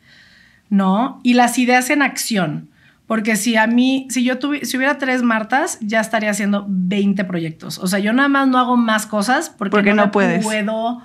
[0.72, 1.20] ¿no?
[1.22, 2.70] Y las ideas en acción.
[3.06, 7.26] Porque si a mí, si yo tuviera, si hubiera tres Martas, ya estaría haciendo 20
[7.26, 7.78] proyectos.
[7.78, 10.44] O sea, yo nada más no hago más cosas porque, Porque no puedes.
[10.44, 11.02] puedo,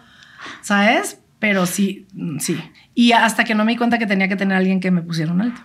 [0.62, 1.20] ¿sabes?
[1.40, 2.57] Pero sí, mm, sí.
[2.94, 5.02] Y hasta que no me di cuenta que tenía que tener a alguien que me
[5.02, 5.61] pusiera un alto.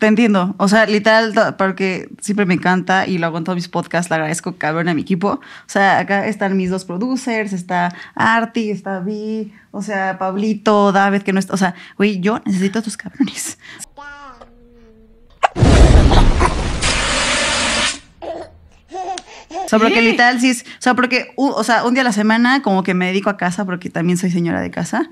[0.00, 0.54] Te entiendo.
[0.56, 4.14] O sea, literal, porque siempre me encanta y lo hago en todos mis podcasts, le
[4.14, 5.28] agradezco cabrón a mi equipo.
[5.28, 11.20] O sea, acá están mis dos producers, está Arti, está Vi, o sea, Pablito, David,
[11.20, 11.52] que no está.
[11.52, 13.58] O sea, güey, yo necesito a tus cabrones.
[19.50, 20.62] O sea, porque literal sí es.
[20.62, 23.36] O sea, porque, o sea, un día a la semana como que me dedico a
[23.36, 25.10] casa porque también soy señora de casa.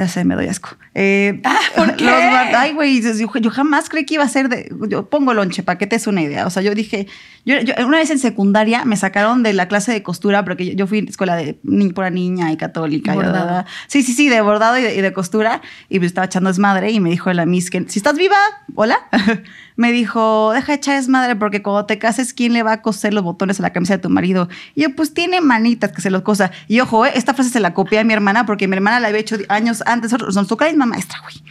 [0.00, 0.70] Ya sé, me doy asco.
[0.94, 2.04] Eh, Ah, ¿por qué?
[2.06, 4.72] los ay, güey, yo, jamás creí que iba a ser de.
[4.88, 6.46] Yo pongo lonche para que te des una idea.
[6.46, 7.06] O sea, yo dije.
[7.44, 10.72] Yo, yo- una vez en secundaria me sacaron de la clase de costura porque yo,
[10.72, 13.12] yo fui a escuela de ni pura niña y católica.
[13.14, 13.66] Bordado.
[13.88, 15.60] Sí, sí, sí, de bordado y de, y de costura.
[15.90, 18.38] Y me estaba echando desmadre y me dijo la Miss que si estás viva,
[18.74, 18.96] hola.
[19.80, 23.14] me dijo, deja de echar madre porque cuando te cases, ¿quién le va a coser
[23.14, 24.46] los botones a la camisa de tu marido?
[24.74, 26.50] Y yo, pues tiene manitas que se los cosa.
[26.68, 29.08] Y ojo, eh, esta frase se la copié a mi hermana porque mi hermana la
[29.08, 31.42] había hecho años antes, nos tocó la misma maestra, güey.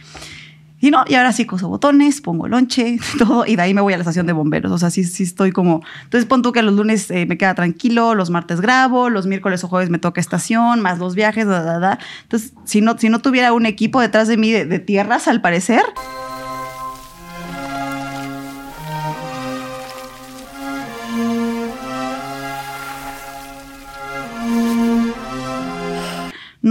[0.80, 3.94] Y no, y ahora sí coso botones, pongo lonche, todo, y de ahí me voy
[3.94, 4.70] a la estación de bomberos.
[4.70, 5.82] O sea, sí, sí estoy como.
[6.04, 9.64] Entonces, pon tú que los lunes eh, me queda tranquilo, los martes grabo, los miércoles
[9.64, 11.98] o jueves me toca estación, más los viajes, da, da, da.
[12.22, 15.82] Entonces, si no, si no tuviera un equipo detrás de mí de tierras, al parecer.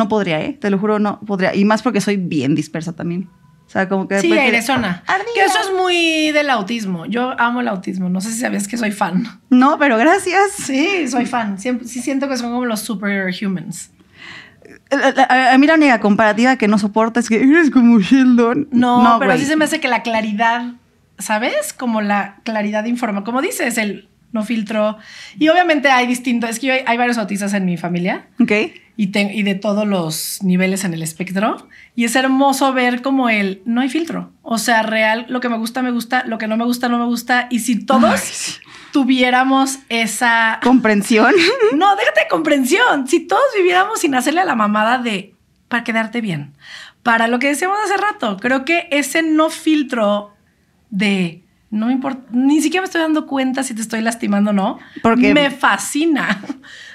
[0.09, 0.57] Podría, ¿eh?
[0.59, 1.55] Te lo juro, no podría.
[1.55, 3.29] Y más porque soy bien dispersa también.
[3.65, 4.19] O sea, como que...
[4.19, 5.03] Sí, airezona.
[5.35, 7.05] Que eso es muy del autismo.
[7.05, 8.09] Yo amo el autismo.
[8.09, 9.23] No sé si sabías que soy fan.
[9.51, 10.53] No, pero gracias.
[10.57, 11.59] Sí, soy fan.
[11.59, 13.91] Siempre, sí siento que son como los superhumans.
[14.91, 18.69] A, a- a mí la única comparativa que no soporta es que eres como Sheldon.
[18.71, 19.39] No, pero güey.
[19.39, 20.73] sí se me hace que la claridad,
[21.19, 21.71] ¿sabes?
[21.73, 23.23] Como la claridad de información.
[23.25, 24.97] Como dices, el no filtro.
[25.37, 26.49] Y obviamente hay distintos.
[26.49, 28.27] Es que yo hay, hay varios autistas en mi familia.
[28.39, 28.51] Ok.
[28.97, 31.67] y, te- y de todos los niveles en el espectro.
[31.95, 34.31] Y es hermoso ver como el no hay filtro.
[34.41, 36.97] O sea, real, lo que me gusta, me gusta, lo que no me gusta, no
[36.99, 37.47] me gusta.
[37.49, 38.59] Y si todos
[38.91, 40.59] tuviéramos esa.
[40.63, 41.33] Comprensión.
[41.75, 43.07] No, déjate de comprensión.
[43.07, 45.33] Si todos viviéramos sin hacerle a la mamada de
[45.67, 46.53] para quedarte bien.
[47.03, 50.33] Para lo que decíamos hace rato, creo que ese no filtro
[50.89, 54.53] de no me importa, ni siquiera me estoy dando cuenta si te estoy lastimando o
[54.53, 56.41] no, Porque- me fascina.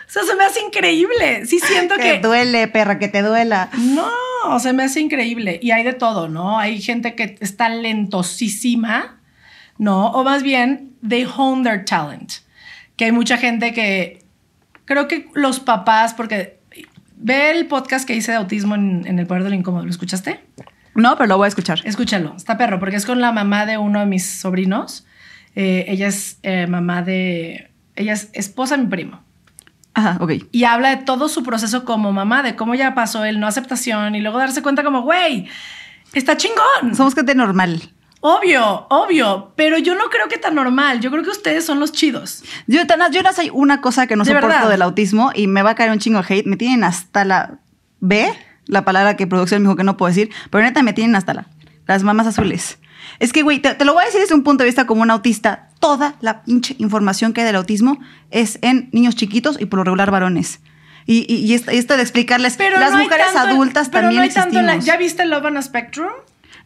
[0.06, 1.44] O sea, se me hace increíble.
[1.46, 3.70] Sí siento que que duele, perra, que te duela.
[3.76, 5.58] no, se me hace increíble.
[5.60, 6.58] Y hay de todo, ¿no?
[6.58, 9.18] Hay gente que está lentosísima,
[9.78, 10.08] ¿no?
[10.12, 12.32] O más bien, they hone their talent.
[12.96, 14.22] Que hay mucha gente que
[14.84, 16.60] creo que los papás, porque
[17.16, 20.40] ve el podcast que hice de autismo en, en El Poder del Incómodo, ¿lo escuchaste?
[20.94, 21.80] No, pero lo voy a escuchar.
[21.85, 25.07] Escúchalo, está perro, porque es con la mamá de uno de mis sobrinos.
[25.57, 27.70] Eh, ella es eh, mamá de.
[27.96, 29.22] Ella es esposa de mi primo.
[29.94, 30.33] Ajá, ok.
[30.50, 34.14] Y habla de todo su proceso como mamá, de cómo ya pasó el no aceptación
[34.16, 35.48] y luego darse cuenta, como, güey,
[36.12, 36.94] está chingón.
[36.96, 37.80] Somos gente normal.
[38.26, 41.00] Obvio, obvio, pero yo no creo que tan normal.
[41.00, 42.42] Yo creo que ustedes son los chidos.
[42.66, 42.80] Yo,
[43.12, 44.70] yo no soy una cosa que no De soporto verdad.
[44.70, 46.46] del autismo y me va a caer un chingo de hate.
[46.46, 47.59] Me tienen hasta la
[48.00, 48.33] B,
[48.66, 51.35] la palabra que producción me dijo que no puedo decir, pero neta me tienen hasta
[51.35, 51.48] la
[51.87, 52.79] las mamás azules.
[53.18, 55.03] Es que, güey, te, te lo voy a decir desde un punto de vista como
[55.03, 55.68] un autista.
[55.79, 57.98] Toda la pinche información que hay del autismo
[58.31, 60.61] es en niños chiquitos y por lo regular varones.
[61.07, 64.22] Y, y, y esto, de explicarles, Pero las no mujeres tanto adultas pero también no
[64.22, 64.79] hay tanto la-.
[64.79, 66.09] ¿Ya viste Love on a Spectrum?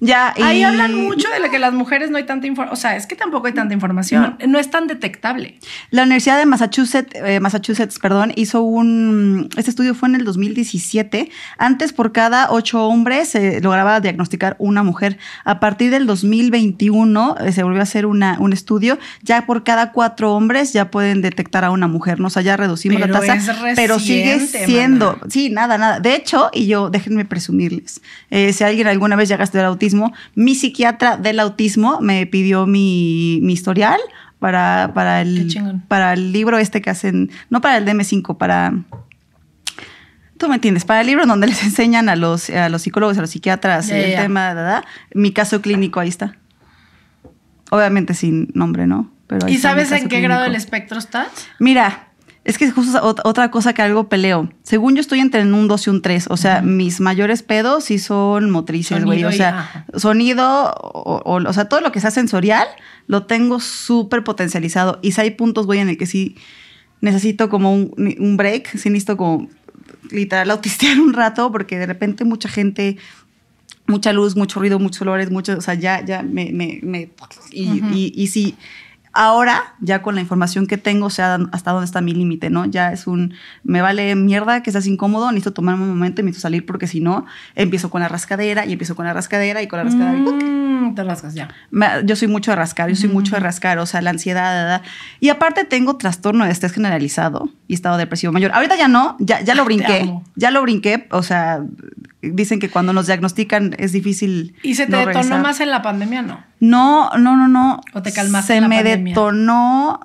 [0.00, 2.72] Ya, Ahí y- hablan mucho de la que las mujeres no hay tanta información.
[2.72, 4.36] O sea, es que tampoco hay tanta información.
[4.46, 5.58] No, es tan detectable.
[5.90, 9.48] La Universidad de Massachusetts, eh, Massachusetts, perdón, hizo un.
[9.56, 11.30] Este estudio fue en el 2017.
[11.58, 15.18] Antes, por cada ocho hombres se lograba diagnosticar una mujer.
[15.44, 18.98] A partir del 2021 eh, se volvió a hacer una, un estudio.
[19.22, 22.20] Ya por cada cuatro hombres ya pueden detectar a una mujer.
[22.20, 22.28] ¿no?
[22.28, 23.56] O sea, ya reducimos Pero la tasa.
[23.74, 25.14] pero sigue siendo.
[25.16, 25.26] mana.
[25.28, 26.00] Sí, nada, nada.
[26.00, 29.87] De hecho, y yo, déjenme presumirles, eh, si alguien alguna vez llega a estudiar autismo,
[30.34, 34.00] mi psiquiatra del autismo me pidió mi, mi historial
[34.38, 38.74] para, para, el, para el libro este que hacen, no para el DM5, para...
[40.36, 43.20] Tú me entiendes, para el libro donde les enseñan a los, a los psicólogos, a
[43.20, 44.84] los psiquiatras el tema, ¿verdad?
[45.14, 46.36] Mi caso clínico ahí está.
[47.70, 49.10] Obviamente sin nombre, ¿no?
[49.26, 51.28] Pero ¿Y sabes en qué grado del espectro estás?
[51.58, 52.07] Mira,
[52.48, 54.48] es que justo ot- otra cosa que algo peleo.
[54.62, 56.26] Según yo estoy entre un 2 y un 3.
[56.30, 59.18] O sea, mis mayores pedos sí son motrices, güey.
[59.24, 62.66] O sea, sonido, o, o- o sea, todo lo que sea sensorial,
[63.06, 64.98] lo tengo súper potencializado.
[65.02, 66.36] Y si hay puntos, güey, en el que sí
[67.00, 69.48] necesito como un, un break, sí necesito como
[70.10, 72.96] literal autistear un rato, porque de repente mucha gente
[73.86, 77.10] mucha luz, mucho ruido, muchos olores, mucho, o sea, ya, ya me, me, me-
[77.50, 78.54] y, y, y si
[79.18, 82.66] ahora, ya con la información que tengo, o sea, hasta dónde está mi límite, ¿no?
[82.66, 86.42] Ya es un, me vale mierda que estás incómodo, necesito tomarme un momento y necesito
[86.42, 87.26] salir porque si no,
[87.56, 90.16] empiezo con la rascadera y empiezo con la rascadera y con la rascadera.
[90.18, 90.20] y.
[90.20, 91.48] Mm, te rascas ya.
[92.04, 94.54] Yo soy mucho de rascar, yo soy mucho de rascar, o sea, la ansiedad.
[94.54, 94.82] da, da.
[95.18, 98.52] Y aparte tengo trastorno de estrés generalizado y estado depresivo mayor.
[98.52, 101.64] Ahorita ya no, ya, ya lo brinqué, ya lo brinqué, o sea,
[102.22, 104.54] dicen que cuando nos diagnostican es difícil.
[104.62, 105.42] ¿Y se te no detonó regresar.
[105.42, 106.22] más en la pandemia?
[106.22, 106.44] No.
[106.60, 107.80] No, no, no, no.
[107.94, 109.14] ¿O te calmaste Se en la me pandemia?
[109.14, 110.00] detonó.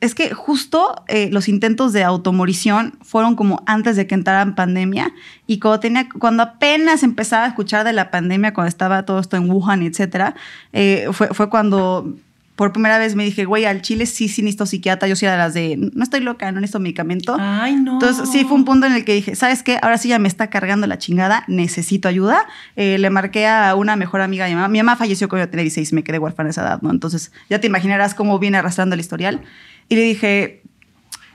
[0.00, 4.54] Es que justo eh, los intentos de automorición fueron como antes de que entrara en
[4.54, 5.12] pandemia
[5.48, 9.36] y cuando tenía, cuando apenas empezaba a escuchar de la pandemia, cuando estaba todo esto
[9.36, 10.36] en Wuhan, etcétera,
[10.72, 12.14] eh, fue, fue cuando
[12.58, 15.06] por primera vez me dije, güey, al chile sí, sí necesito psiquiatra.
[15.06, 17.36] Yo sí era de las de, no estoy loca, no necesito medicamento.
[17.38, 17.92] Ay, no.
[17.92, 19.78] Entonces, sí, fue un punto en el que dije, ¿sabes qué?
[19.80, 22.44] Ahora sí ya me está cargando la chingada, necesito ayuda.
[22.74, 24.66] Eh, le marqué a una mejor amiga de mi mamá.
[24.66, 26.90] Mi mamá falleció cuando yo tenía 16, me quedé huérfana a esa edad, ¿no?
[26.90, 29.40] Entonces, ya te imaginarás cómo viene arrastrando el historial.
[29.88, 30.62] Y le dije,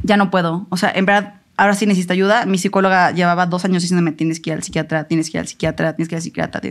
[0.01, 0.67] ya no puedo.
[0.71, 2.45] O sea, en verdad, ahora sí necesito ayuda.
[2.45, 5.47] Mi psicóloga llevaba dos años diciéndome, tienes que ir al psiquiatra, tienes que ir al
[5.47, 6.61] psiquiatra, tienes que ir al psiquiatra.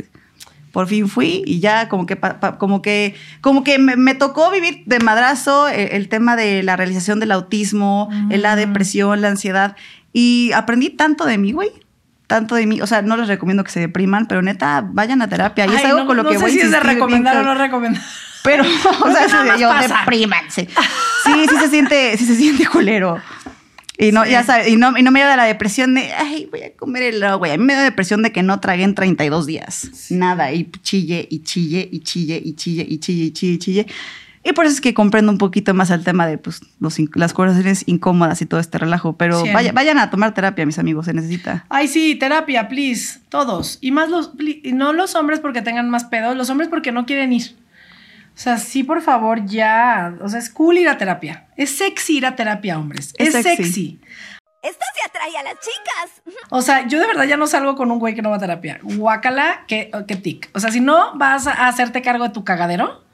[0.72, 4.14] Por fin fui y ya como que, pa- pa- como que, como que me, me
[4.14, 9.28] tocó vivir de madrazo el, el tema de la realización del autismo, la depresión, la
[9.28, 9.76] ansiedad.
[10.14, 11.70] Y aprendí tanto de mí, güey.
[12.26, 12.80] Tanto de mí.
[12.80, 15.66] O sea, no les recomiendo que se depriman, pero neta, vayan a terapia.
[15.66, 16.94] Y es algo no, con lo no que sé voy a si es de insistir
[16.94, 18.02] recomendar o no recomendar.
[18.42, 18.64] Pero,
[19.04, 19.68] o sea, yo,
[20.00, 20.68] deprímanse.
[21.24, 23.18] Sí, sí se siente, sí se siente culero.
[24.02, 24.30] Y no, Sí.
[24.32, 27.02] ya sabes, y no, y no me da la depresión de, ay, voy a comer
[27.04, 27.52] helado, güey.
[27.52, 30.10] A mí me da depresión de que no tragué en 32 días.
[30.10, 33.86] Nada, y chille, y chille, y chille, y chille, y chille, y chille, y chille.
[34.44, 37.32] Y por eso es que comprendo un poquito más el tema de pues, los, las
[37.32, 39.16] conversaciones incómodas y todo este relajo.
[39.16, 41.64] Pero vaya- vayan a tomar terapia, mis amigos, se necesita.
[41.68, 43.20] Ay, sí, terapia, please.
[43.28, 43.78] Todos.
[43.80, 44.32] Y más los.
[44.72, 47.54] no los hombres porque tengan más pedos, los hombres porque no quieren ir.
[48.34, 50.14] O sea, sí, por favor, ya.
[50.22, 51.46] O sea, es cool ir a terapia.
[51.56, 53.12] Es sexy ir a terapia, hombres.
[53.18, 53.64] Es, Es sexy.
[53.64, 54.00] sexy.
[54.62, 56.22] Esto se atrae a las chicas.
[56.50, 58.40] O sea, yo de verdad ya no salgo con un güey que no va a
[58.40, 58.78] terapia.
[58.82, 60.50] Guácala, que, que tic.
[60.54, 63.04] O sea, si no vas a hacerte cargo de tu cagadero,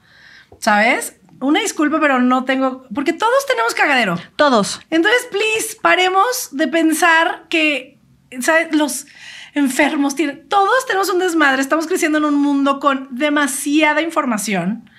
[0.59, 1.15] ¿sabes?
[1.41, 2.85] Una disculpa, pero no tengo.
[2.93, 4.17] Porque todos tenemos cagadero.
[4.35, 4.79] Todos.
[4.89, 7.97] Entonces, please, paremos de pensar que
[8.41, 8.75] ¿sabes?
[8.75, 9.07] los
[9.55, 10.47] enfermos tienen.
[10.49, 11.61] Todos tenemos un desmadre.
[11.61, 14.89] Estamos creciendo en un mundo con demasiada información.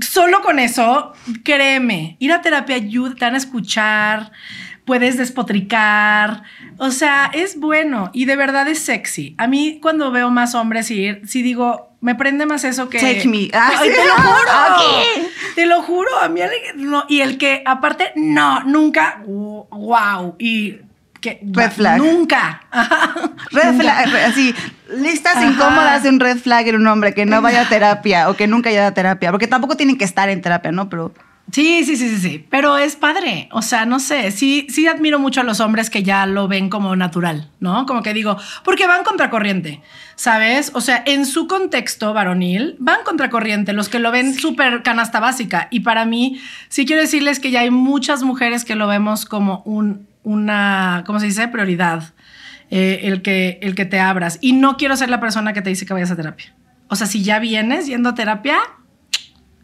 [0.00, 1.12] Solo con eso,
[1.44, 4.30] créeme, ir a terapia ayuda, te van a escuchar,
[4.84, 6.44] puedes despotricar.
[6.78, 9.34] O sea, es bueno y de verdad es sexy.
[9.38, 12.98] A mí, cuando veo más hombres ir, sí digo, me prende más eso que.
[12.98, 13.48] Take me.
[13.52, 13.94] Ah, Ay, sí.
[13.96, 14.50] te lo juro.
[14.70, 15.32] Ok.
[15.54, 16.18] Te lo juro.
[16.18, 16.40] A mí,
[16.76, 20.36] no, y el que, aparte, no, nunca, wow.
[20.38, 20.76] Y
[21.22, 21.40] que.
[21.52, 21.96] Red flag.
[21.98, 22.64] Nunca.
[23.50, 24.54] Red flag, así,
[24.98, 25.46] listas Ajá.
[25.46, 28.46] incómodas de un red flag en un hombre que no vaya a terapia o que
[28.46, 30.90] nunca haya a terapia, porque tampoco tienen que estar en terapia, ¿no?
[30.90, 31.14] Pero
[31.50, 32.46] Sí, sí, sí, sí, sí.
[32.48, 33.48] Pero es padre.
[33.52, 34.30] O sea, no sé.
[34.30, 37.84] Sí, sí admiro mucho a los hombres que ya lo ven como natural, ¿no?
[37.84, 39.82] Como que digo, porque van contracorriente,
[40.14, 40.70] ¿sabes?
[40.74, 45.68] O sea, en su contexto varonil, van contracorriente, los que lo ven súper canasta básica.
[45.70, 49.62] Y para mí, sí quiero decirles que ya hay muchas mujeres que lo vemos como
[49.66, 51.48] un, una, ¿cómo se dice?
[51.48, 52.12] Prioridad.
[52.70, 54.38] eh, el, que, el que te abras.
[54.40, 56.54] Y no quiero ser la persona que te dice que vayas a terapia.
[56.88, 58.56] O sea, si ya vienes yendo a terapia,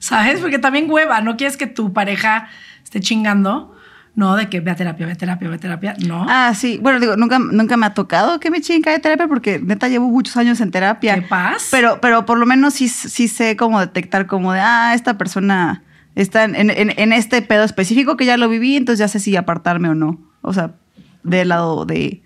[0.01, 0.41] ¿Sabes?
[0.41, 2.49] Porque también hueva, no quieres que tu pareja
[2.85, 3.75] esté chingando,
[4.15, 6.25] no, de que ve a terapia, ve a terapia, ve a terapia, no.
[6.29, 6.79] Ah, sí.
[6.81, 10.09] Bueno, digo, nunca, nunca me ha tocado que me chinga de terapia porque neta llevo
[10.09, 11.17] muchos años en terapia.
[11.17, 11.67] ¿Qué pasa?
[11.73, 15.83] Pero, pero por lo menos sí, sí sé cómo detectar como de, ah, esta persona
[16.15, 19.19] está en, en- en- en este pedo específico que ya lo viví, entonces ya sé
[19.19, 20.21] si apartarme o no.
[20.43, 20.73] O sea,
[21.23, 22.23] del lado de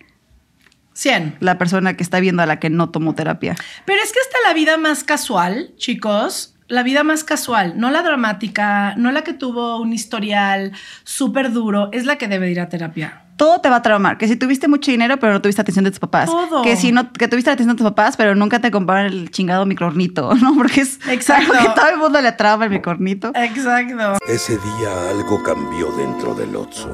[0.94, 1.36] 100.
[1.40, 3.56] la persona que está viendo a la que no tomó terapia.
[3.84, 8.02] Pero es que hasta la vida más casual, chicos, la vida más casual, no la
[8.02, 10.72] dramática, no la que tuvo un historial
[11.04, 13.18] súper duro, es la que debe ir a terapia.
[13.36, 14.18] Todo te va a traumar.
[14.18, 16.26] Que si tuviste mucho dinero, pero no tuviste atención de tus papás.
[16.26, 16.62] Todo.
[16.62, 19.30] Que si no, que tuviste la atención de tus papás, pero nunca te compraron el
[19.30, 20.54] chingado microornito, ¿no?
[20.54, 21.52] Porque es Exacto.
[21.52, 23.32] algo que todo el mundo le trauma el microornito.
[23.34, 24.18] Exacto.
[24.28, 26.88] Ese día algo cambió dentro del Otso.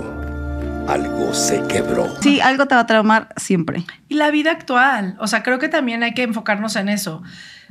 [0.89, 2.09] Algo se quebró.
[2.22, 3.84] Sí, algo te va a traumar siempre.
[4.09, 7.22] Y la vida actual, o sea, creo que también hay que enfocarnos en eso.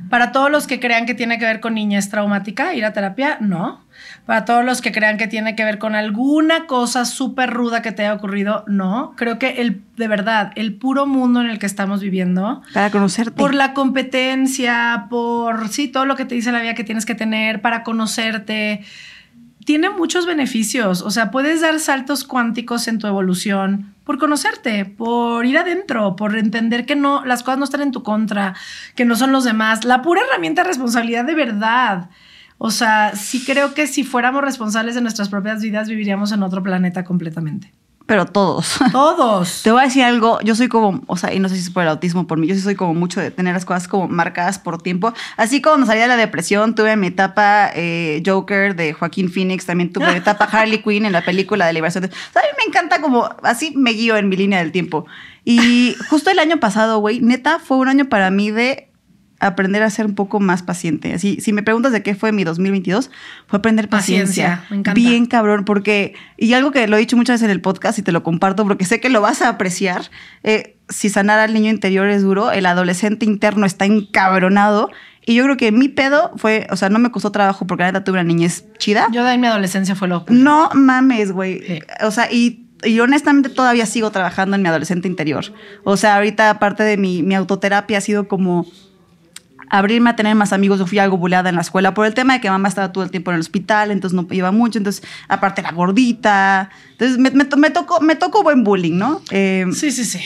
[0.08, 3.38] Para todos los que crean que tiene que ver con niñez traumática, ir a terapia,
[3.40, 3.84] no.
[4.24, 7.90] Para todos los que crean que tiene que ver con alguna cosa súper ruda que
[7.90, 9.14] te haya ocurrido, no.
[9.16, 13.32] Creo que el, de verdad, el puro mundo en el que estamos viviendo, Para conocerte.
[13.32, 17.16] por la competencia, por sí, todo lo que te dice la vida que tienes que
[17.16, 18.84] tener para conocerte,
[19.68, 21.02] tiene muchos beneficios.
[21.02, 26.38] O sea, puedes dar saltos cuánticos en tu evolución por conocerte, por ir adentro, por
[26.38, 28.54] entender que no, las cosas no están en tu contra,
[28.94, 29.84] que no son los demás.
[29.84, 32.08] La pura herramienta de responsabilidad de verdad.
[32.56, 36.62] O sea, sí creo que si fuéramos responsables de nuestras propias vidas, viviríamos en otro
[36.62, 37.70] planeta completamente.
[38.08, 38.78] Pero todos.
[38.92, 39.60] Todos.
[39.62, 41.70] Te voy a decir algo, yo soy como, o sea, y no sé si es
[41.70, 44.08] por el autismo, por mí, yo sí soy como mucho de tener las cosas como
[44.08, 45.12] marcadas por tiempo.
[45.36, 49.92] Así como salí de la depresión, tuve mi etapa eh, Joker de Joaquín Phoenix, también
[49.92, 52.02] tuve mi etapa Harley Quinn en la película de Liberación.
[52.04, 54.72] de- O sea, a mí me encanta como, así me guío en mi línea del
[54.72, 55.04] tiempo.
[55.44, 58.90] Y justo el año pasado, güey, neta, fue un año para mí de
[59.40, 61.12] aprender a ser un poco más paciente.
[61.14, 63.10] Así, si me preguntas de qué fue mi 2022,
[63.46, 64.48] fue aprender paciencia.
[64.48, 65.00] Paciencia, me encanta.
[65.00, 68.02] Bien cabrón, porque, y algo que lo he dicho muchas veces en el podcast y
[68.02, 70.10] te lo comparto porque sé que lo vas a apreciar,
[70.42, 74.90] eh, si sanar al niño interior es duro, el adolescente interno está encabronado
[75.26, 77.92] Y yo creo que mi pedo fue, o sea, no me costó trabajo porque la
[77.92, 79.08] neta tuve una niñez chida.
[79.12, 80.32] Yo de ahí mi adolescencia fue loco.
[80.32, 81.60] No mames, güey.
[81.60, 81.80] Sí.
[82.02, 85.44] O sea, y, y honestamente todavía sigo trabajando en mi adolescente interior.
[85.84, 88.66] O sea, ahorita aparte de mi, mi autoterapia ha sido como
[89.70, 90.78] abrirme a tener más amigos.
[90.78, 93.04] Yo fui algo buleada en la escuela por el tema de que mamá estaba todo
[93.04, 94.78] el tiempo en el hospital, entonces no iba mucho.
[94.78, 96.70] Entonces, aparte era gordita.
[96.92, 99.22] Entonces, me, me, me tocó, me tocó buen bullying, ¿no?
[99.30, 100.20] Eh, Sí, sí, sí.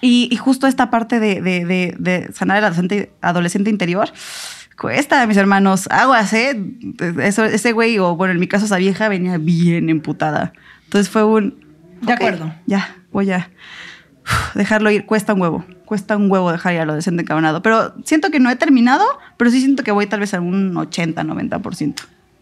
[0.00, 4.10] y, y justo esta parte de, de- de- de sanar el adolescente, adolescente interior
[4.76, 5.88] cuesta, mis hermanos.
[5.90, 6.56] Aguas, ¿eh?
[7.20, 10.52] Eso, ese güey, o bueno, en mi caso, esa vieja venía bien emputada.
[10.84, 11.66] Entonces fue un.
[12.00, 12.54] De ok, acuerdo.
[12.66, 13.50] Ya, voy a
[14.54, 15.06] dejarlo ir.
[15.06, 15.64] Cuesta un huevo.
[15.84, 17.62] Cuesta un huevo dejar ir al adolescente encabronado.
[17.62, 19.04] Pero siento que no he terminado,
[19.36, 21.60] pero sí siento que voy tal vez a un 80, 90%.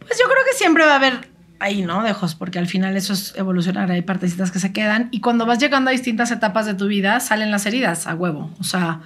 [0.00, 1.28] Pues yo creo que siempre va a haber
[1.58, 2.02] ahí, ¿no?
[2.02, 5.58] Dejos, porque al final eso es evolucionar, hay partecitas que se quedan y cuando vas
[5.58, 9.00] llegando a distintas etapas de tu vida salen las heridas a huevo, o sea,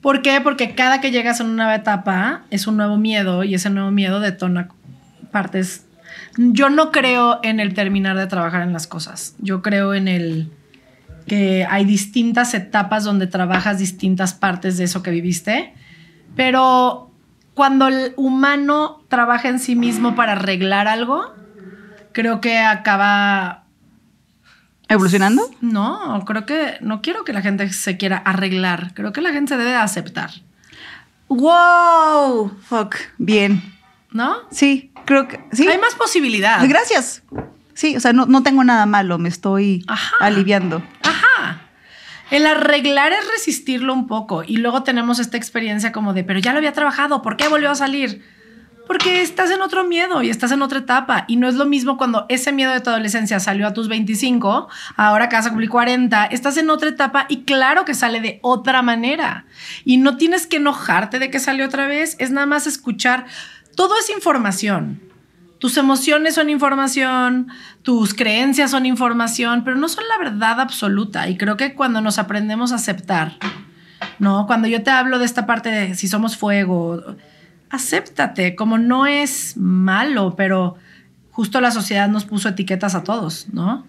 [0.00, 0.40] ¿por qué?
[0.40, 3.90] Porque cada que llegas a una nueva etapa es un nuevo miedo y ese nuevo
[3.90, 4.68] miedo detona
[5.32, 5.86] partes.
[6.36, 10.50] Yo no creo en el terminar de trabajar en las cosas, yo creo en el
[11.26, 15.74] que hay distintas etapas donde trabajas distintas partes de eso que viviste,
[16.34, 17.10] pero
[17.54, 21.34] cuando el humano trabaja en sí mismo para arreglar algo,
[22.12, 23.64] creo que acaba...
[24.88, 25.50] ¿Evolucionando?
[25.60, 29.54] No, creo que no quiero que la gente se quiera arreglar, creo que la gente
[29.54, 30.30] se debe aceptar,
[31.28, 32.56] ¡Wow!
[32.68, 32.94] Fuck.
[33.18, 33.76] Bien.
[34.16, 34.36] ¿no?
[34.50, 35.40] Sí, creo que.
[35.52, 35.68] Sí.
[35.68, 36.66] Hay más posibilidad.
[36.68, 37.22] Gracias.
[37.74, 40.16] Sí, o sea, no, no tengo nada malo, me estoy Ajá.
[40.20, 40.82] aliviando.
[41.02, 41.15] Ajá.
[42.30, 46.52] El arreglar es resistirlo un poco y luego tenemos esta experiencia como de, pero ya
[46.52, 48.24] lo había trabajado, ¿por qué volvió a salir?
[48.88, 51.96] Porque estás en otro miedo y estás en otra etapa y no es lo mismo
[51.96, 55.70] cuando ese miedo de tu adolescencia salió a tus 25, ahora que vas a cumplir
[55.70, 59.46] 40, estás en otra etapa y claro que sale de otra manera
[59.84, 63.26] y no tienes que enojarte de que salió otra vez, es nada más escuchar,
[63.76, 65.05] todo es información.
[65.58, 67.48] Tus emociones son información,
[67.82, 71.28] tus creencias son información, pero no son la verdad absoluta.
[71.28, 73.38] Y creo que cuando nos aprendemos a aceptar,
[74.18, 74.46] ¿no?
[74.46, 77.02] Cuando yo te hablo de esta parte de si somos fuego,
[77.70, 80.76] acéptate, como no es malo, pero
[81.30, 83.86] justo la sociedad nos puso etiquetas a todos, ¿no?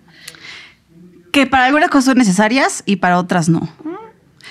[1.31, 3.69] Que para algunas cosas son necesarias y para otras no.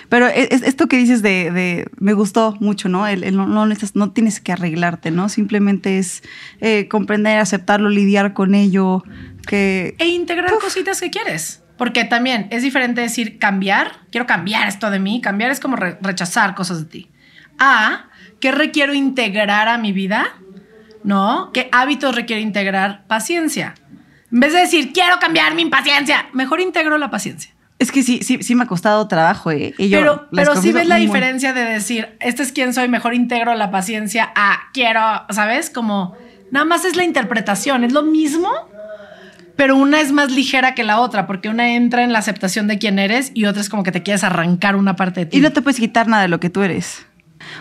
[0.09, 3.07] Pero es- es- esto que dices de, de- me gustó mucho, ¿no?
[3.07, 5.29] El, el no, no, necesitas- no tienes que arreglarte, ¿no?
[5.29, 6.23] Simplemente es
[6.61, 9.03] eh, comprender, aceptarlo, lidiar con ello,
[9.47, 9.95] que...
[9.99, 11.63] E integrar cositas que quieres.
[11.77, 15.99] Porque también es diferente decir cambiar, quiero cambiar esto de mí, cambiar es como re-
[16.01, 17.11] rechazar cosas de ti.
[17.59, 18.09] A,
[18.41, 20.27] ¿qué requiero integrar a mi vida?
[21.05, 21.51] ¿No?
[21.53, 23.07] ¿Qué hábitos requiero integrar?
[23.07, 23.75] Paciencia.
[24.33, 27.53] En vez de decir, quiero cambiar mi impaciencia, mejor integro la paciencia.
[27.79, 29.75] Es que sí, sí, sí me ha costado trabajo, ¿eh?
[29.77, 32.73] Y yo pero pero sí ves la muy, muy- diferencia de decir, este es quien
[32.73, 35.01] soy, mejor integro la paciencia a quiero,
[35.31, 35.69] ¿sabes?
[35.69, 36.17] Como
[36.51, 38.49] nada más es la interpretación, es lo mismo,
[39.57, 42.79] pero una es más ligera que la otra, porque una entra en la aceptación de
[42.79, 45.37] quién eres y otra es como que te quieres arrancar una parte de ti.
[45.39, 47.05] Y no te puedes quitar nada de lo que tú eres.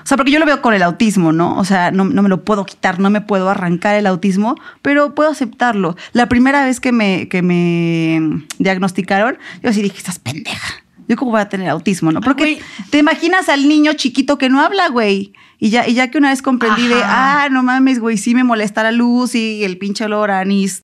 [0.04, 1.58] O sea, porque yo lo veo con el autismo, ¿no?
[1.58, 5.16] O sea, no, no me lo puedo quitar, no me puedo arrancar el autismo, pero
[5.16, 5.96] puedo aceptarlo.
[6.14, 10.84] La primera vez que me, que me diagnosticaron, yo sí dije, estás pendeja.
[11.08, 12.22] Yo cómo voy a tener autismo, ¿no?
[12.22, 15.34] Porque te imaginas al niño chiquito que no habla, güey.
[15.60, 18.44] Y ya, y ya que una vez comprendí de, ah, no mames, güey, sí me
[18.44, 20.82] molesta la luz y el pinche olor a anís.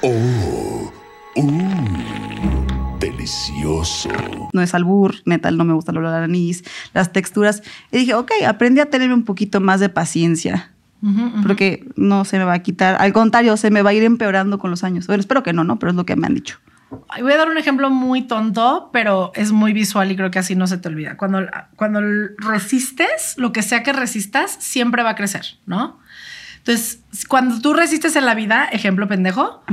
[0.00, 0.92] Oh,
[1.36, 1.81] uh,
[3.22, 4.08] delicioso.
[4.52, 7.62] no es albur, neta, no me gusta el olor a anís, las texturas.
[7.90, 10.70] Y dije, ok, aprendí a tener un poquito más de paciencia.
[11.42, 12.96] Porque no se me va a quitar.
[13.00, 15.08] Al contrario, se me va a ir empeorando con los años.
[15.08, 15.80] Bueno, espero que no, ¿no?
[15.80, 16.58] Pero es lo que me han dicho.
[17.20, 20.54] Voy a dar un ejemplo muy tonto, pero es muy visual y creo que así
[20.54, 21.16] no se te olvida.
[21.16, 21.40] Cuando,
[21.74, 22.00] cuando
[22.38, 25.98] resistes, lo que sea que resistas, siempre va a crecer, ¿no?
[26.58, 29.64] Entonces, cuando tú resistes en la vida, ejemplo pendejo,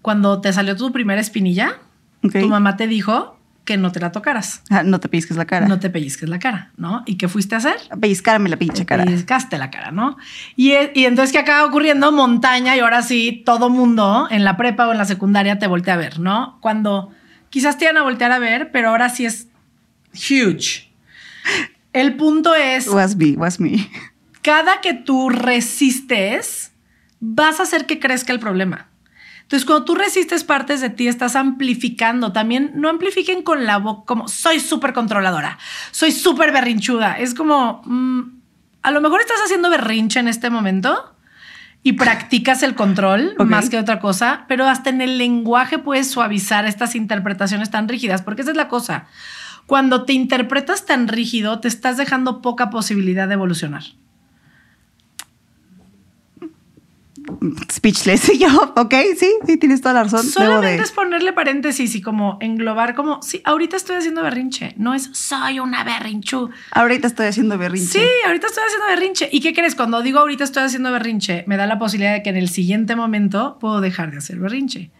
[0.00, 1.78] cuando te salió tu primera espinilla,
[2.22, 5.66] Tu mamá te dijo que no te la tocaras, Ah, no te pellizques la cara.
[5.68, 7.02] no te pellizques la cara, ¿no?
[7.06, 7.76] ¿Y qué fuiste a hacer?
[7.90, 9.04] A pellizcarme la pinche cara.
[9.04, 10.16] Pellizcaste la cara, ¿no?
[10.56, 12.10] Y, e- y entonces, ¿qué acaba ocurriendo?
[12.10, 15.94] Montaña y ahora sí, todo mundo en la prepa o en la secundaria te voltea
[15.94, 16.58] a ver, ¿no?
[16.60, 17.12] Cuando
[17.50, 19.46] quizás te iban a voltear a ver, pero ahora sí es
[20.12, 20.90] huge.
[21.92, 23.88] El punto es, Was me, was me.
[24.42, 26.72] cada que tú resistes,
[27.20, 28.88] vas a hacer que crezca el problema.
[29.42, 32.32] Entonces, cuando tú resistes partes de ti, estás amplificando.
[32.32, 35.58] También no amplifiquen con la voz como soy súper controladora,
[35.90, 37.18] soy súper berrinchuda.
[37.18, 38.22] Es como, mm,
[38.82, 41.14] a lo mejor estás haciendo berrinche en este momento
[41.82, 46.64] y practicas el control más que otra cosa, pero hasta en el lenguaje puedes suavizar
[46.64, 49.06] estas interpretaciones tan rígidas, porque esa es la cosa.
[49.66, 53.82] Cuando te interpretas tan rígido, te estás dejando poca posibilidad de evolucionar.
[57.70, 58.28] Speechless.
[58.34, 60.22] Y yo, ok, sí, sí, tienes toda la razón.
[60.24, 64.74] Solamente de- es ponerle paréntesis y como englobar como, sí, ahorita estoy haciendo berrinche.
[64.76, 66.50] No es soy una berrinchu.
[66.72, 67.98] Ahorita estoy haciendo berrinche.
[68.00, 69.28] Sí, ahorita estoy haciendo berrinche.
[69.32, 69.74] ¿Y qué crees?
[69.74, 72.96] Cuando digo ahorita estoy haciendo berrinche, me da la posibilidad de que en el siguiente
[72.96, 74.90] momento puedo dejar de hacer berrinche.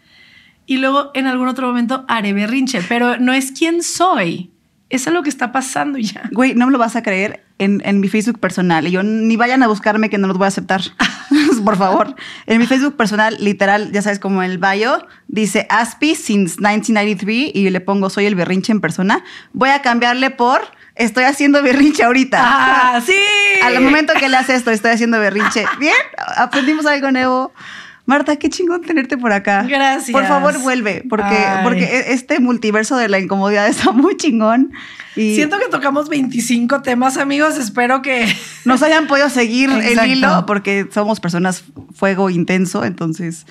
[0.65, 4.52] Y luego en algún otro momento haré berrinche, pero no es quién soy.
[4.89, 6.29] Es algo que está pasando ya.
[6.31, 8.87] Güey, no me lo vas a creer en, en mi Facebook personal.
[8.87, 10.81] Y yo ni vayan a buscarme que no los voy a aceptar.
[11.65, 12.15] Por favor.
[12.45, 17.69] En mi Facebook personal, literal, ya sabes, como el bio, dice Aspi since 1993 y
[17.69, 19.23] le pongo soy el berrinche en persona.
[19.53, 20.61] Voy a cambiarle por
[20.95, 22.39] estoy haciendo berrinche ahorita.
[22.41, 23.15] ¡Ah, sí!
[23.63, 25.65] Al momento que le hace esto, estoy haciendo berrinche.
[25.79, 25.95] Bien,
[26.37, 27.53] aprendimos algo nuevo.
[28.05, 29.63] Marta, qué chingón tenerte por acá.
[29.63, 30.11] Gracias.
[30.11, 31.63] Por favor, vuelve, porque, Ay.
[31.63, 34.71] porque e- este multiverso de la incomodidad está muy chingón.
[35.15, 37.57] Y Siento que tocamos 25 temas, amigos.
[37.57, 38.25] Espero que
[38.65, 41.63] nos hayan podido seguir el hilo, porque somos personas
[41.95, 43.45] fuego intenso, entonces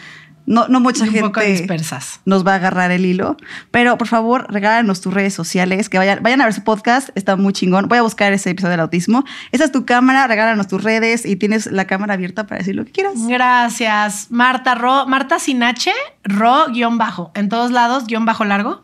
[0.46, 2.20] no, no mucha un gente poco dispersas.
[2.24, 3.36] nos va a agarrar el hilo.
[3.70, 7.36] Pero por favor, regálanos tus redes sociales, que vayan, vayan a ver su podcast, está
[7.36, 7.88] muy chingón.
[7.88, 9.24] Voy a buscar ese episodio del autismo.
[9.52, 12.84] Esa es tu cámara, regálanos tus redes y tienes la cámara abierta para decir lo
[12.84, 13.14] que quieras.
[13.26, 14.30] Gracias.
[14.30, 15.92] Marta Ro, Marta sin H,
[16.24, 17.30] Ro guion bajo.
[17.34, 18.82] En todos lados, guion bajo largo.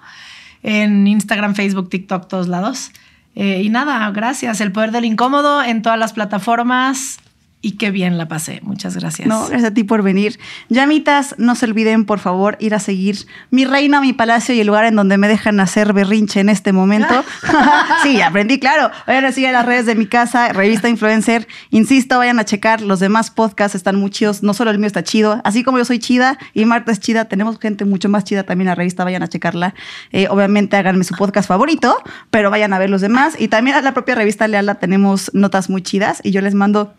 [0.62, 2.90] En Instagram, Facebook, TikTok, todos lados.
[3.34, 4.60] Eh, y nada, gracias.
[4.60, 7.18] El poder del incómodo en todas las plataformas.
[7.60, 8.60] Y qué bien la pasé.
[8.62, 9.26] Muchas gracias.
[9.26, 10.38] No, gracias a ti por venir.
[10.68, 14.68] Llamitas, no se olviden, por favor, ir a seguir mi reina, mi palacio y el
[14.68, 17.24] lugar en donde me dejan hacer berrinche en este momento.
[18.04, 18.92] sí, aprendí, claro.
[19.08, 21.48] Vayan a seguir las redes de mi casa, Revista Influencer.
[21.70, 22.80] Insisto, vayan a checar.
[22.80, 24.44] Los demás podcasts están muy chidos.
[24.44, 25.40] No solo el mío está chido.
[25.42, 28.68] Así como yo soy chida y Marta es chida, tenemos gente mucho más chida también
[28.68, 29.02] en la revista.
[29.02, 29.74] Vayan a checarla.
[30.12, 31.96] Eh, obviamente, háganme su podcast favorito,
[32.30, 33.34] pero vayan a ver los demás.
[33.36, 36.94] Y también a la propia revista Leala tenemos notas muy chidas y yo les mando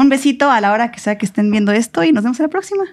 [0.00, 2.44] un besito a la hora que sea que estén viendo esto y nos vemos en
[2.44, 2.84] la próxima.